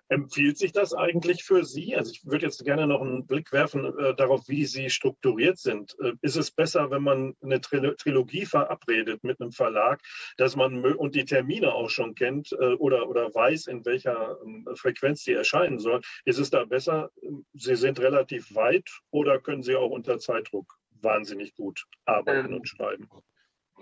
Empfiehlt 0.09 0.57
sich 0.57 0.71
das 0.71 0.93
eigentlich 0.93 1.43
für 1.43 1.63
Sie? 1.63 1.95
Also 1.95 2.11
ich 2.11 2.25
würde 2.25 2.45
jetzt 2.45 2.63
gerne 2.63 2.87
noch 2.87 3.01
einen 3.01 3.25
Blick 3.25 3.51
werfen 3.51 3.97
äh, 3.97 4.13
darauf, 4.15 4.47
wie 4.47 4.65
Sie 4.65 4.89
strukturiert 4.89 5.57
sind. 5.57 5.95
Äh, 5.99 6.13
ist 6.21 6.35
es 6.35 6.51
besser, 6.51 6.91
wenn 6.91 7.03
man 7.03 7.35
eine 7.41 7.61
Tril 7.61 7.95
Trilogie 7.95 8.45
verabredet 8.45 9.23
mit 9.23 9.39
einem 9.39 9.51
Verlag, 9.51 10.01
dass 10.37 10.55
man 10.55 10.83
und 10.83 11.15
die 11.15 11.25
Termine 11.25 11.73
auch 11.73 11.89
schon 11.89 12.15
kennt 12.15 12.51
äh, 12.51 12.73
oder, 12.75 13.07
oder 13.07 13.33
weiß, 13.33 13.67
in 13.67 13.85
welcher 13.85 14.37
ähm, 14.45 14.67
Frequenz 14.75 15.23
die 15.23 15.33
erscheinen 15.33 15.79
sollen? 15.79 16.01
Ist 16.25 16.39
es 16.39 16.49
da 16.49 16.65
besser, 16.65 17.09
Sie 17.53 17.75
sind 17.75 17.99
relativ 17.99 18.53
weit 18.55 18.89
oder 19.09 19.39
können 19.39 19.63
Sie 19.63 19.75
auch 19.75 19.89
unter 19.89 20.19
Zeitdruck 20.19 20.77
wahnsinnig 21.01 21.55
gut 21.55 21.85
arbeiten 22.05 22.51
ähm, 22.51 22.59
und 22.59 22.67
schreiben? 22.67 23.09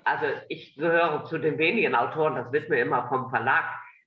Also 0.04 0.26
ich 0.50 0.76
gehöre 0.76 1.26
zu 1.26 1.38
den 1.38 1.58
wenigen 1.58 1.96
Autoren, 1.96 2.36
das 2.36 2.52
wissen 2.52 2.72
wir 2.72 2.82
immer 2.82 3.08
vom 3.08 3.30
Verlag, 3.30 3.66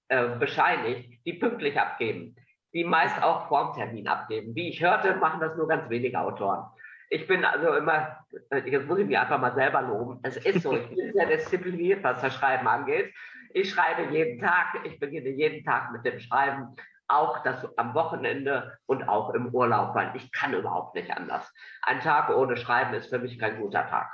äh, 0.09 0.37
bescheinigt, 0.37 1.25
die 1.25 1.35
pünktlich 1.35 1.79
abgeben, 1.79 2.37
die 2.73 2.85
meist 2.85 3.23
auch 3.23 3.49
Formtermin 3.49 4.09
abgeben. 4.09 4.55
Wie 4.55 4.69
ich 4.69 4.83
hörte, 4.83 5.17
machen 5.17 5.41
das 5.41 5.57
nur 5.57 5.69
ganz 5.69 5.89
wenige 5.89 6.21
Autoren. 6.21 6.65
Ich 7.11 7.27
bin 7.27 7.45
also 7.45 7.75
immer, 7.75 8.19
äh, 8.51 8.69
jetzt 8.69 8.87
muss 8.87 8.99
ich 8.99 9.07
mich 9.07 9.19
einfach 9.19 9.41
mal 9.41 9.55
selber 9.55 9.83
loben. 9.83 10.19
Es 10.23 10.37
ist 10.37 10.63
so, 10.63 10.77
ich 10.77 10.89
bin 10.89 11.13
sehr 11.13 11.27
diszipliniert, 11.27 12.03
was 12.03 12.21
das 12.21 12.35
Schreiben 12.35 12.67
angeht. 12.67 13.15
Ich 13.53 13.71
schreibe 13.71 14.13
jeden 14.13 14.41
Tag, 14.41 14.81
ich 14.85 14.99
beginne 14.99 15.31
jeden 15.31 15.65
Tag 15.65 15.93
mit 15.93 16.05
dem 16.05 16.19
Schreiben, 16.19 16.75
auch 17.07 17.43
das 17.43 17.67
am 17.79 17.95
Wochenende 17.95 18.77
und 18.87 19.09
auch 19.09 19.33
im 19.35 19.55
Urlaub, 19.55 19.95
weil 19.95 20.11
ich 20.15 20.33
kann 20.33 20.55
überhaupt 20.55 20.95
nicht 20.95 21.11
anders. 21.17 21.53
Ein 21.83 22.01
Tag 22.01 22.31
ohne 22.31 22.57
Schreiben 22.57 22.95
ist 22.95 23.11
für 23.11 23.19
mich 23.19 23.39
kein 23.39 23.61
guter 23.61 23.87
Tag. 23.87 24.11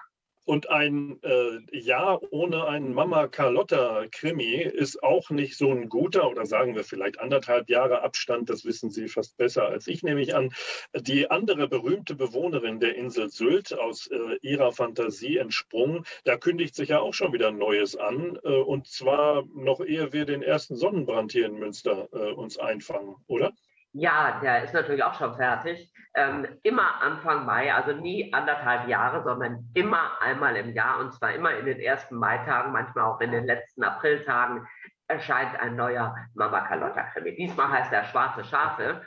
Und 0.51 0.69
ein 0.69 1.21
äh, 1.23 1.61
Jahr 1.79 2.21
ohne 2.33 2.67
einen 2.67 2.93
Mama 2.93 3.29
Carlotta-Krimi 3.29 4.63
ist 4.63 5.01
auch 5.01 5.31
nicht 5.31 5.57
so 5.57 5.71
ein 5.71 5.89
guter, 5.89 6.29
oder 6.29 6.45
sagen 6.45 6.75
wir 6.75 6.83
vielleicht 6.83 7.21
anderthalb 7.21 7.71
Jahre 7.71 8.03
Abstand, 8.03 8.51
das 8.51 8.65
wissen 8.65 8.91
Sie 8.91 9.07
fast 9.07 9.37
besser 9.37 9.67
als 9.67 9.87
ich, 9.87 10.03
nehme 10.03 10.21
ich 10.21 10.35
an. 10.35 10.53
Die 10.93 11.31
andere 11.31 11.69
berühmte 11.69 12.17
Bewohnerin 12.17 12.81
der 12.81 12.97
Insel 12.97 13.31
Sylt, 13.31 13.79
aus 13.79 14.09
äh, 14.09 14.39
ihrer 14.43 14.73
Fantasie 14.73 15.37
entsprungen, 15.37 16.05
da 16.25 16.37
kündigt 16.37 16.75
sich 16.75 16.89
ja 16.89 16.99
auch 16.99 17.15
schon 17.15 17.33
wieder 17.33 17.53
Neues 17.53 17.95
an. 17.95 18.37
Äh, 18.43 18.49
und 18.49 18.89
zwar 18.89 19.45
noch 19.55 19.79
ehe 19.79 20.13
wir 20.13 20.25
den 20.25 20.43
ersten 20.43 20.75
Sonnenbrand 20.75 21.31
hier 21.31 21.47
in 21.47 21.61
Münster 21.61 22.09
äh, 22.13 22.33
uns 22.33 22.59
einfangen, 22.59 23.15
oder? 23.29 23.53
Ja, 23.93 24.39
der 24.41 24.63
ist 24.65 24.75
natürlich 24.75 25.03
auch 25.03 25.15
schon 25.15 25.37
fertig. 25.37 25.93
Ähm, 26.15 26.47
immer 26.63 27.03
Anfang 27.03 27.45
Mai, 27.45 27.73
also 27.73 27.93
nie 27.93 28.33
anderthalb 28.33 28.89
Jahre, 28.89 29.23
sondern 29.23 29.71
immer 29.75 30.21
einmal 30.21 30.57
im 30.57 30.73
Jahr 30.75 31.01
und 31.01 31.13
zwar 31.13 31.33
immer 31.33 31.57
in 31.57 31.67
den 31.67 31.81
ersten 31.81 32.17
Maitagen, 32.17 32.73
manchmal 32.73 33.05
auch 33.05 33.21
in 33.21 33.33
den 33.33 33.47
letzten 33.47 33.83
Apriltagen 33.85 34.67
erscheint 35.09 35.59
ein 35.61 35.77
neuer 35.77 36.17
Mama 36.35 36.61
Carlotta 36.61 37.03
Krimi. 37.03 37.35
Diesmal 37.35 37.69
heißt 37.69 37.93
er 37.93 38.05
Schwarze 38.05 38.45
Schafe. 38.45 39.03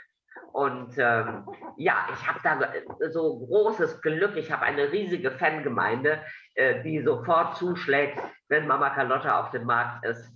Und 0.51 0.97
ähm, 0.97 1.47
ja, 1.77 2.07
ich 2.13 2.27
habe 2.27 2.39
da 2.43 3.09
so 3.09 3.39
großes 3.39 4.01
Glück. 4.01 4.36
Ich 4.36 4.51
habe 4.51 4.63
eine 4.63 4.91
riesige 4.91 5.31
Fangemeinde, 5.31 6.21
äh, 6.55 6.84
die 6.84 7.01
sofort 7.01 7.57
zuschlägt, 7.57 8.21
wenn 8.49 8.67
Mama 8.67 8.89
Carlotta 8.91 9.39
auf 9.39 9.51
dem 9.51 9.65
Markt 9.65 10.05
ist. 10.05 10.29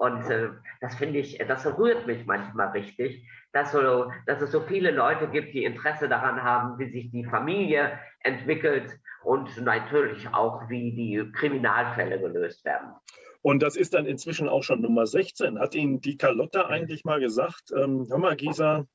Und 0.00 0.30
äh, 0.30 0.48
das 0.80 0.94
finde 0.94 1.18
ich, 1.18 1.36
das 1.46 1.66
rührt 1.76 2.06
mich 2.06 2.24
manchmal 2.24 2.68
richtig, 2.68 3.22
dass, 3.52 3.72
so, 3.72 4.10
dass 4.24 4.40
es 4.40 4.50
so 4.50 4.62
viele 4.62 4.92
Leute 4.92 5.28
gibt, 5.28 5.52
die 5.52 5.64
Interesse 5.64 6.08
daran 6.08 6.42
haben, 6.42 6.78
wie 6.78 6.90
sich 6.90 7.10
die 7.10 7.26
Familie 7.26 7.98
entwickelt 8.20 8.98
und 9.24 9.54
natürlich 9.62 10.26
auch, 10.32 10.70
wie 10.70 10.92
die 10.94 11.30
Kriminalfälle 11.32 12.18
gelöst 12.18 12.64
werden. 12.64 12.94
Und 13.42 13.62
das 13.62 13.76
ist 13.76 13.92
dann 13.92 14.06
inzwischen 14.06 14.48
auch 14.48 14.62
schon 14.62 14.80
Nummer 14.80 15.06
16. 15.06 15.58
Hat 15.58 15.74
Ihnen 15.74 16.00
die 16.00 16.16
Carlotta 16.16 16.68
eigentlich 16.68 17.04
mal 17.04 17.20
gesagt, 17.20 17.70
ähm, 17.76 18.06
hör 18.08 18.18
mal, 18.18 18.36
Gisa, 18.36 18.86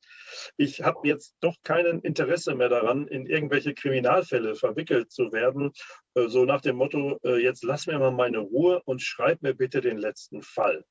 ich 0.58 0.82
habe 0.82 1.08
jetzt 1.08 1.36
doch 1.40 1.56
kein 1.64 2.00
Interesse 2.00 2.56
mehr 2.56 2.70
daran, 2.70 3.08
in 3.08 3.28
irgendwelche 3.28 3.76
Kriminalfälle 3.76 4.56
verwickelt 4.56 5.12
zu 5.12 5.32
werden. 5.32 5.72
Äh, 6.16 6.30
so 6.30 6.46
nach 6.46 6.62
dem 6.62 6.78
Motto, 6.78 7.20
äh, 7.24 7.44
jetzt 7.44 7.64
lass 7.64 7.86
mir 7.86 8.00
mal 8.00 8.10
meine 8.10 8.40
Ruhe 8.40 8.82
und 8.86 9.04
schreib 9.04 9.44
mir 9.44 9.54
bitte 9.54 9.82
den 9.82 10.00
letzten 10.00 10.42
Fall. 10.42 10.84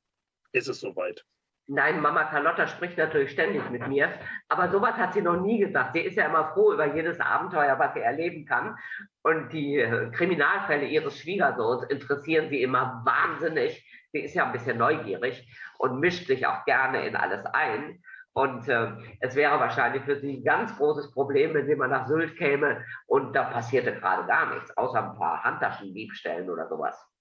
Ist 0.55 0.69
es 0.69 0.81
soweit? 0.81 1.25
Nein, 1.67 2.01
Mama 2.01 2.25
Carlotta 2.25 2.69
spricht 2.69 2.97
natürlich 2.97 3.33
ständig 3.33 3.69
mit 3.71 3.89
mir, 3.89 4.13
aber 4.49 4.69
sowas 4.69 4.95
hat 4.97 5.15
sie 5.15 5.23
noch 5.23 5.41
nie 5.41 5.59
gesagt. 5.59 5.95
Sie 5.95 6.01
ist 6.01 6.17
ja 6.17 6.27
immer 6.27 6.53
froh 6.53 6.75
über 6.75 6.95
jedes 6.95 7.19
Abenteuer, 7.21 7.79
was 7.79 7.95
sie 7.95 8.01
erleben 8.01 8.45
kann. 8.45 8.77
Und 9.23 9.53
die 9.53 9.79
äh, 9.79 10.11
Kriminalfälle 10.11 10.87
ihres 10.87 11.19
Schwiegersohns 11.19 11.85
interessieren 11.85 12.51
sie 12.51 12.63
immer 12.63 13.03
wahnsinnig. 13.05 13.85
Sie 14.13 14.21
ist 14.21 14.35
ja 14.35 14.45
ein 14.47 14.53
bisschen 14.53 14.79
neugierig 14.79 15.45
und 15.79 15.99
mischt 15.99 16.27
sich 16.29 16.47
auch 16.47 16.65
gerne 16.67 17.05
in 17.05 17.17
alles 17.17 17.45
ein. 17.47 18.01
Und 18.33 18.69
äh, 18.69 18.93
es 19.21 19.35
wäre 19.35 19.59
wahrscheinlich 19.59 20.05
für 20.05 20.21
sie 20.21 20.37
ein 20.37 20.45
ganz 20.45 20.77
großes 20.77 21.11
Problem, 21.13 21.55
wenn 21.55 21.67
sie 21.67 21.75
mal 21.75 21.89
nach 21.89 22.07
Sylt 22.07 22.37
käme 22.37 22.85
und 23.07 23.35
da 23.35 23.45
passierte 23.45 23.93
gerade 23.95 24.27
gar 24.29 24.55
nichts, 24.55 24.77
außer 24.77 25.03
ein 25.03 25.17
paar 25.17 25.43
Handtaschendiebstellen 25.43 26.49
oder 26.49 26.69
sowas. 26.69 27.14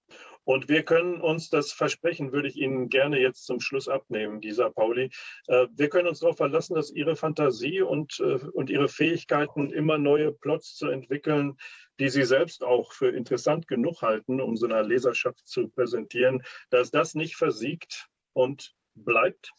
Und 0.45 0.69
wir 0.69 0.83
können 0.83 1.21
uns 1.21 1.49
das 1.49 1.71
Versprechen, 1.71 2.31
würde 2.31 2.47
ich 2.47 2.57
Ihnen 2.57 2.89
gerne 2.89 3.19
jetzt 3.19 3.45
zum 3.45 3.59
Schluss 3.59 3.87
abnehmen, 3.87 4.41
Gisa 4.41 4.69
Pauli. 4.69 5.09
Äh, 5.47 5.67
wir 5.73 5.89
können 5.89 6.07
uns 6.07 6.19
darauf 6.19 6.37
verlassen, 6.37 6.75
dass 6.75 6.91
Ihre 6.91 7.15
Fantasie 7.15 7.81
und, 7.81 8.19
äh, 8.19 8.39
und 8.53 8.69
Ihre 8.69 8.87
Fähigkeiten, 8.87 9.71
immer 9.71 9.97
neue 9.97 10.31
Plots 10.31 10.75
zu 10.75 10.87
entwickeln, 10.87 11.57
die 11.99 12.09
Sie 12.09 12.23
selbst 12.23 12.63
auch 12.63 12.91
für 12.91 13.09
interessant 13.09 13.67
genug 13.67 14.01
halten, 14.01 14.41
um 14.41 14.57
so 14.57 14.65
einer 14.65 14.83
Leserschaft 14.83 15.47
zu 15.47 15.69
präsentieren, 15.69 16.43
dass 16.69 16.91
das 16.91 17.15
nicht 17.15 17.35
versiegt 17.35 18.09
und 18.33 18.73
bleibt? 18.95 19.51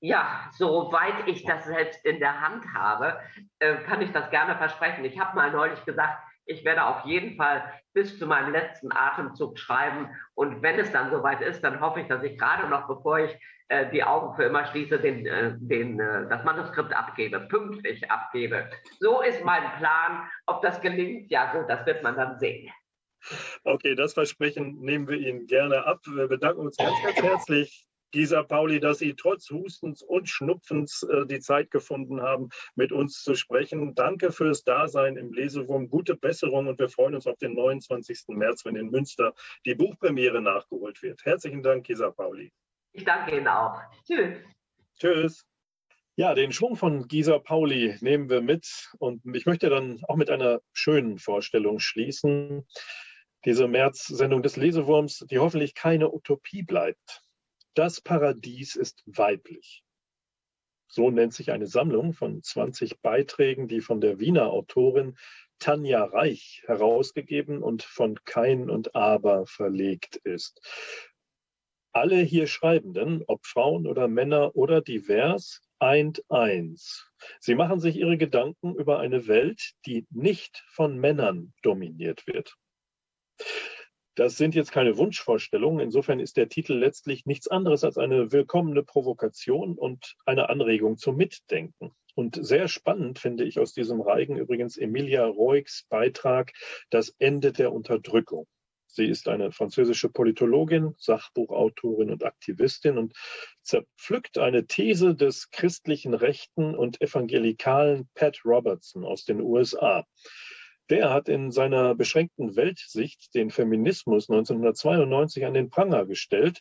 Ja, 0.00 0.50
soweit 0.58 1.28
ich 1.28 1.44
das 1.44 1.64
selbst 1.64 2.04
in 2.04 2.18
der 2.18 2.40
Hand 2.40 2.64
habe, 2.74 3.20
äh, 3.60 3.76
kann 3.84 4.02
ich 4.02 4.10
das 4.10 4.30
gerne 4.30 4.56
versprechen. 4.56 5.04
Ich 5.04 5.18
habe 5.18 5.36
mal 5.36 5.52
neulich 5.52 5.84
gesagt, 5.84 6.18
ich 6.46 6.64
werde 6.64 6.84
auf 6.84 7.04
jeden 7.04 7.36
Fall 7.36 7.62
bis 7.92 8.18
zu 8.18 8.26
meinem 8.26 8.52
letzten 8.52 8.92
Atemzug 8.92 9.58
schreiben. 9.58 10.08
Und 10.34 10.62
wenn 10.62 10.78
es 10.78 10.90
dann 10.92 11.10
soweit 11.10 11.40
ist, 11.40 11.62
dann 11.62 11.80
hoffe 11.80 12.00
ich, 12.00 12.08
dass 12.08 12.22
ich 12.22 12.38
gerade 12.38 12.68
noch, 12.68 12.86
bevor 12.88 13.18
ich 13.18 13.36
äh, 13.68 13.90
die 13.90 14.02
Augen 14.02 14.34
für 14.34 14.44
immer 14.44 14.66
schließe, 14.66 14.98
den, 14.98 15.26
äh, 15.26 15.54
den, 15.58 16.00
äh, 16.00 16.28
das 16.28 16.44
Manuskript 16.44 16.94
abgebe, 16.94 17.40
pünktlich 17.40 18.10
abgebe. 18.10 18.70
So 18.98 19.22
ist 19.22 19.44
mein 19.44 19.62
Plan. 19.78 20.28
Ob 20.46 20.62
das 20.62 20.80
gelingt, 20.80 21.30
ja 21.30 21.52
gut, 21.52 21.68
das 21.68 21.86
wird 21.86 22.02
man 22.02 22.16
dann 22.16 22.38
sehen. 22.38 22.70
Okay, 23.64 23.94
das 23.94 24.14
Versprechen 24.14 24.80
nehmen 24.80 25.06
wir 25.06 25.16
Ihnen 25.16 25.46
gerne 25.46 25.86
ab. 25.86 26.00
Wir 26.06 26.26
bedanken 26.26 26.62
uns 26.62 26.76
ganz, 26.76 26.96
ganz 27.04 27.22
herzlich 27.22 27.86
Gisa 28.12 28.42
Pauli, 28.42 28.78
dass 28.78 28.98
Sie 28.98 29.14
trotz 29.14 29.50
Hustens 29.50 30.02
und 30.02 30.28
Schnupfens 30.28 31.02
äh, 31.02 31.26
die 31.26 31.40
Zeit 31.40 31.70
gefunden 31.70 32.22
haben, 32.22 32.50
mit 32.76 32.92
uns 32.92 33.22
zu 33.22 33.34
sprechen. 33.34 33.94
Danke 33.94 34.30
fürs 34.30 34.62
Dasein 34.64 35.16
im 35.16 35.32
Lesewurm. 35.32 35.88
Gute 35.88 36.14
Besserung 36.14 36.68
und 36.68 36.78
wir 36.78 36.88
freuen 36.88 37.14
uns 37.14 37.26
auf 37.26 37.38
den 37.38 37.54
29. 37.54 38.24
März, 38.28 38.64
wenn 38.64 38.76
in 38.76 38.90
Münster 38.90 39.34
die 39.66 39.74
Buchpremiere 39.74 40.40
nachgeholt 40.40 41.02
wird. 41.02 41.24
Herzlichen 41.24 41.62
Dank, 41.62 41.86
Gisa 41.86 42.10
Pauli. 42.10 42.52
Ich 42.92 43.04
danke 43.04 43.36
Ihnen 43.36 43.48
auch. 43.48 43.80
Tschüss. 44.06 44.36
Tschüss. 44.98 45.46
Ja, 46.14 46.34
den 46.34 46.52
Schwung 46.52 46.76
von 46.76 47.08
Gisa 47.08 47.38
Pauli 47.38 47.96
nehmen 48.00 48.28
wir 48.28 48.42
mit 48.42 48.90
und 48.98 49.22
ich 49.34 49.46
möchte 49.46 49.70
dann 49.70 50.02
auch 50.06 50.16
mit 50.16 50.28
einer 50.28 50.60
schönen 50.74 51.18
Vorstellung 51.18 51.78
schließen. 51.78 52.66
Diese 53.46 53.66
März-Sendung 53.66 54.42
des 54.42 54.56
Lesewurms, 54.56 55.24
die 55.30 55.38
hoffentlich 55.38 55.74
keine 55.74 56.12
Utopie 56.12 56.62
bleibt. 56.62 57.22
Das 57.74 58.02
Paradies 58.02 58.76
ist 58.76 59.02
weiblich. 59.06 59.82
So 60.88 61.10
nennt 61.10 61.32
sich 61.32 61.52
eine 61.52 61.66
Sammlung 61.66 62.12
von 62.12 62.42
20 62.42 63.00
Beiträgen, 63.00 63.66
die 63.66 63.80
von 63.80 64.02
der 64.02 64.20
Wiener 64.20 64.50
Autorin 64.50 65.16
Tanja 65.58 66.04
Reich 66.04 66.62
herausgegeben 66.66 67.62
und 67.62 67.82
von 67.82 68.18
Kein 68.24 68.68
und 68.68 68.94
Aber 68.94 69.46
verlegt 69.46 70.16
ist. 70.16 70.60
Alle 71.92 72.16
hier 72.16 72.46
Schreibenden, 72.46 73.24
ob 73.26 73.46
Frauen 73.46 73.86
oder 73.86 74.06
Männer 74.06 74.54
oder 74.54 74.82
divers, 74.82 75.62
eint 75.78 76.22
eins. 76.28 77.10
Sie 77.40 77.54
machen 77.54 77.80
sich 77.80 77.96
ihre 77.96 78.18
Gedanken 78.18 78.74
über 78.74 78.98
eine 78.98 79.26
Welt, 79.28 79.72
die 79.86 80.06
nicht 80.10 80.62
von 80.68 80.98
Männern 80.98 81.54
dominiert 81.62 82.26
wird. 82.26 82.56
Das 84.14 84.36
sind 84.36 84.54
jetzt 84.54 84.72
keine 84.72 84.98
Wunschvorstellungen. 84.98 85.80
Insofern 85.80 86.20
ist 86.20 86.36
der 86.36 86.48
Titel 86.48 86.74
letztlich 86.74 87.24
nichts 87.24 87.48
anderes 87.48 87.82
als 87.82 87.96
eine 87.96 88.30
willkommene 88.30 88.82
Provokation 88.82 89.78
und 89.78 90.16
eine 90.26 90.50
Anregung 90.50 90.98
zum 90.98 91.16
Mitdenken. 91.16 91.92
Und 92.14 92.38
sehr 92.44 92.68
spannend 92.68 93.18
finde 93.18 93.44
ich 93.44 93.58
aus 93.58 93.72
diesem 93.72 94.02
Reigen 94.02 94.36
übrigens 94.36 94.76
Emilia 94.76 95.24
Roigs 95.24 95.86
Beitrag 95.88 96.52
Das 96.90 97.14
Ende 97.18 97.52
der 97.52 97.72
Unterdrückung. 97.72 98.46
Sie 98.86 99.06
ist 99.06 99.28
eine 99.28 99.52
französische 99.52 100.10
Politologin, 100.10 100.94
Sachbuchautorin 100.98 102.10
und 102.10 102.24
Aktivistin 102.24 102.98
und 102.98 103.14
zerpflückt 103.62 104.36
eine 104.36 104.66
These 104.66 105.14
des 105.14 105.50
christlichen 105.50 106.12
Rechten 106.12 106.74
und 106.74 107.00
evangelikalen 107.00 108.10
Pat 108.14 108.44
Robertson 108.44 109.06
aus 109.06 109.24
den 109.24 109.40
USA. 109.40 110.06
Der 110.92 111.08
hat 111.08 111.30
in 111.30 111.50
seiner 111.50 111.94
beschränkten 111.94 112.54
Weltsicht 112.54 113.34
den 113.34 113.48
Feminismus 113.48 114.28
1992 114.28 115.46
an 115.46 115.54
den 115.54 115.70
Pranger 115.70 116.04
gestellt. 116.04 116.60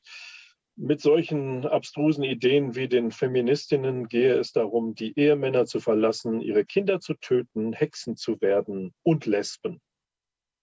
Mit 0.77 1.01
solchen 1.01 1.65
abstrusen 1.65 2.23
Ideen 2.23 2.73
wie 2.73 2.87
den 2.87 3.11
Feministinnen 3.11 4.07
gehe 4.07 4.35
es 4.35 4.53
darum, 4.53 4.95
die 4.95 5.19
Ehemänner 5.19 5.65
zu 5.65 5.81
verlassen, 5.81 6.39
ihre 6.39 6.63
Kinder 6.63 7.01
zu 7.01 7.15
töten, 7.15 7.73
Hexen 7.73 8.15
zu 8.15 8.39
werden 8.39 8.93
und 9.03 9.25
Lesben 9.25 9.81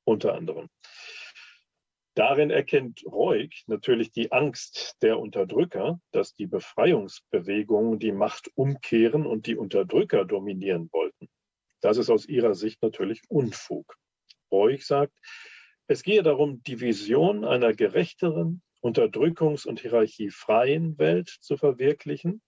unter 0.05 0.33
anderem. 0.33 0.71
Darin 2.15 2.51
erkennt 2.51 3.05
Reuk 3.05 3.53
natürlich 3.67 4.11
die 4.13 4.33
Angst 4.33 4.97
der 5.03 5.21
Unterdrücker, 5.21 6.01
dass 6.11 6.33
die 6.33 6.47
Befreiungsbewegungen 6.47 7.99
die 7.99 8.13
Macht 8.13 8.51
umkehren 8.55 9.27
und 9.27 9.47
die 9.47 9.57
Unterdrücker 9.57 10.25
dominieren 10.25 10.89
wollten. 10.91 11.18
Das 11.81 11.97
ist 11.97 12.11
aus 12.11 12.27
ihrer 12.27 12.55
Sicht 12.55 12.83
natürlich 12.83 13.23
Unfug. 13.29 13.97
Reuch 14.51 14.87
sagt, 14.87 15.17
es 15.87 16.03
gehe 16.03 16.23
darum, 16.23 16.63
die 16.65 16.81
Vision 16.81 17.45
einer 17.45 17.73
gerechteren, 17.73 18.63
unterdrückungs- 18.83 19.67
und 19.67 19.81
hierarchiefreien 19.81 20.99
Welt 20.99 21.29
zu 21.41 21.57
verwirklichen. 21.57 22.43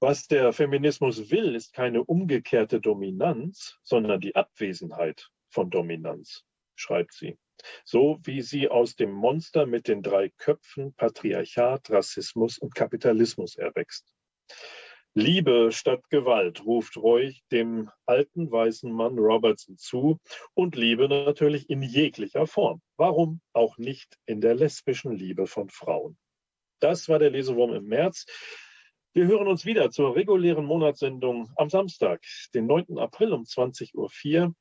Was 0.00 0.28
der 0.28 0.52
Feminismus 0.52 1.30
will, 1.30 1.54
ist 1.54 1.72
keine 1.72 2.04
umgekehrte 2.04 2.80
Dominanz, 2.80 3.78
sondern 3.82 4.20
die 4.20 4.36
Abwesenheit 4.36 5.30
von 5.48 5.70
Dominanz, 5.70 6.44
schreibt 6.74 7.14
sie. 7.14 7.38
So 7.84 8.18
wie 8.22 8.42
sie 8.42 8.68
aus 8.68 8.96
dem 8.96 9.10
Monster 9.12 9.66
mit 9.66 9.88
den 9.88 10.02
drei 10.02 10.28
Köpfen 10.28 10.94
Patriarchat, 10.94 11.90
Rassismus 11.90 12.58
und 12.58 12.74
Kapitalismus 12.74 13.56
erwächst. 13.56 14.12
Liebe 15.18 15.72
statt 15.72 16.10
Gewalt, 16.10 16.66
ruft 16.66 16.98
Roy 16.98 17.34
dem 17.50 17.88
alten 18.04 18.52
weißen 18.52 18.92
Mann 18.92 19.18
Robertson 19.18 19.78
zu 19.78 20.20
und 20.52 20.76
Liebe 20.76 21.08
natürlich 21.08 21.70
in 21.70 21.80
jeglicher 21.80 22.46
Form. 22.46 22.82
Warum 22.98 23.40
auch 23.54 23.78
nicht 23.78 24.18
in 24.26 24.42
der 24.42 24.54
lesbischen 24.54 25.12
Liebe 25.12 25.46
von 25.46 25.70
Frauen? 25.70 26.18
Das 26.80 27.08
war 27.08 27.18
der 27.18 27.30
Lesewurm 27.30 27.72
im 27.72 27.86
März. 27.86 28.26
Wir 29.14 29.26
hören 29.26 29.48
uns 29.48 29.64
wieder 29.64 29.90
zur 29.90 30.14
regulären 30.14 30.66
Monatssendung 30.66 31.50
am 31.56 31.70
Samstag, 31.70 32.22
den 32.52 32.66
9. 32.66 32.98
April 32.98 33.32
um 33.32 33.44
20.04 33.44 33.94
Uhr. 33.94 34.54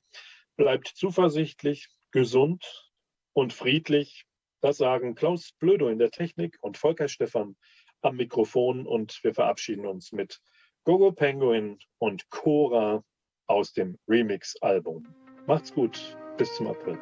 Bleibt 0.55 0.87
zuversichtlich, 0.87 1.89
gesund 2.11 2.63
und 3.33 3.51
friedlich. 3.51 4.23
Das 4.61 4.77
sagen 4.77 5.15
Klaus 5.15 5.51
Blödo 5.59 5.89
in 5.89 5.99
der 5.99 6.11
Technik 6.11 6.55
und 6.61 6.77
Volker 6.77 7.09
Stephan 7.09 7.57
am 8.05 8.17
Mikrofon 8.17 8.85
und 8.87 9.23
wir 9.23 9.33
verabschieden 9.33 9.85
uns 9.85 10.11
mit 10.11 10.39
Gogo 10.83 11.11
Penguin 11.11 11.79
und 11.97 12.29
Cora 12.29 13.03
aus 13.47 13.73
dem 13.73 13.97
Remix-Album. 14.07 15.07
Macht's 15.47 15.73
gut, 15.73 16.17
bis 16.37 16.55
zum 16.55 16.67
April. 16.67 16.97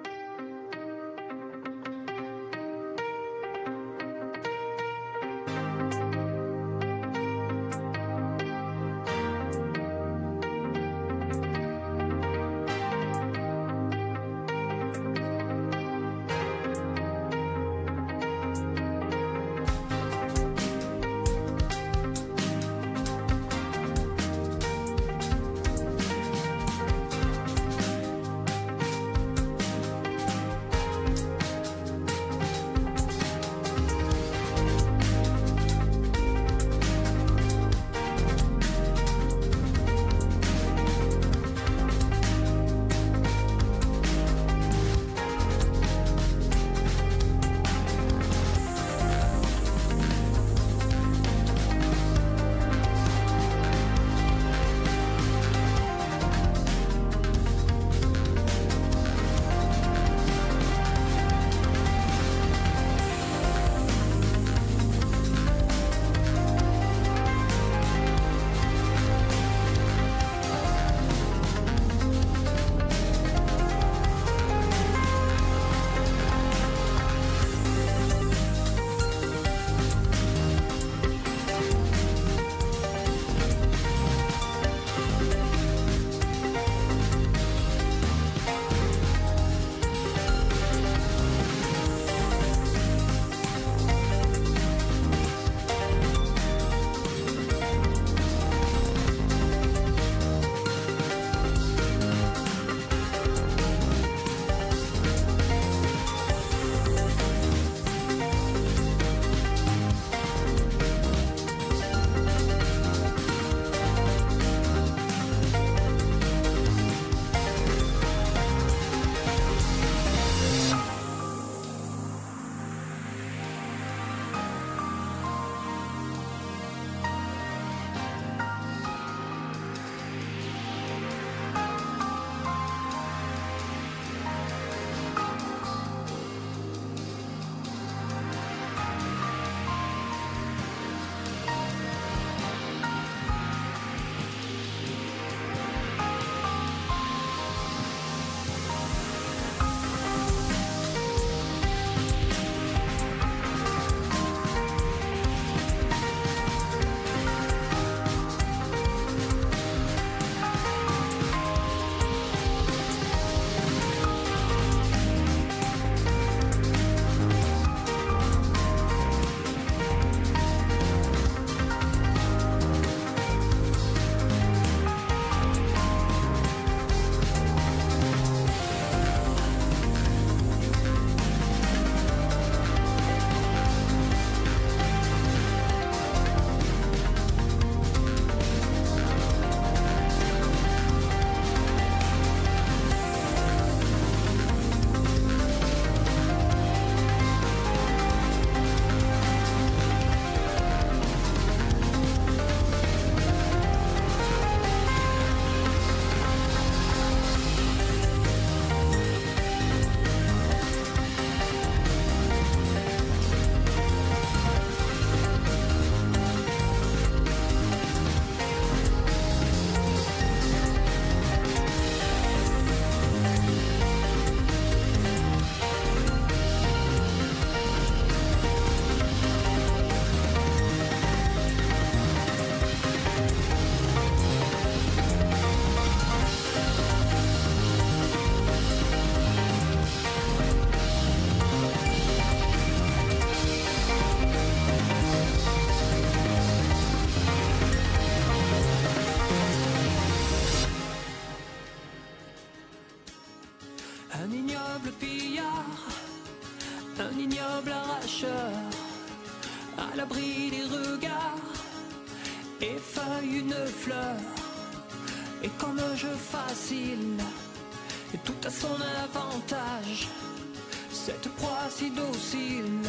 Cette 270.92 271.28
proie 271.36 271.70
si 271.70 271.90
docile, 271.92 272.82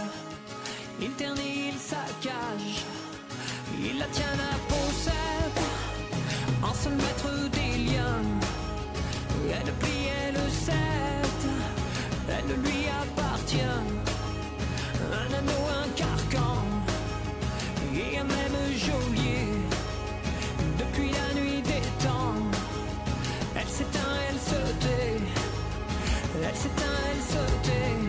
il 1.01 1.11
ternit, 1.13 1.71
il 1.73 1.79
saccage. 1.79 2.85
Il 3.83 3.99
la 3.99 4.07
tient 4.07 4.39
à 4.53 4.57
possède, 4.69 5.59
en 6.63 6.73
seul 6.75 6.95
maître 6.95 7.49
des 7.51 7.79
liens. 7.91 8.23
Elle 9.51 9.73
plie, 9.75 10.09
elle 10.27 10.41
cède, 10.51 11.47
elle 12.29 12.51
lui 12.63 12.87
appartient. 13.03 13.81
Un 15.21 15.35
anneau, 15.39 15.65
un 15.83 15.89
carcan, 15.97 16.63
et 17.95 18.19
un 18.19 18.25
même 18.25 18.61
jaune. 18.77 19.14
taksi 26.55 26.69
tarih 26.79 27.23
sordu 27.31 28.04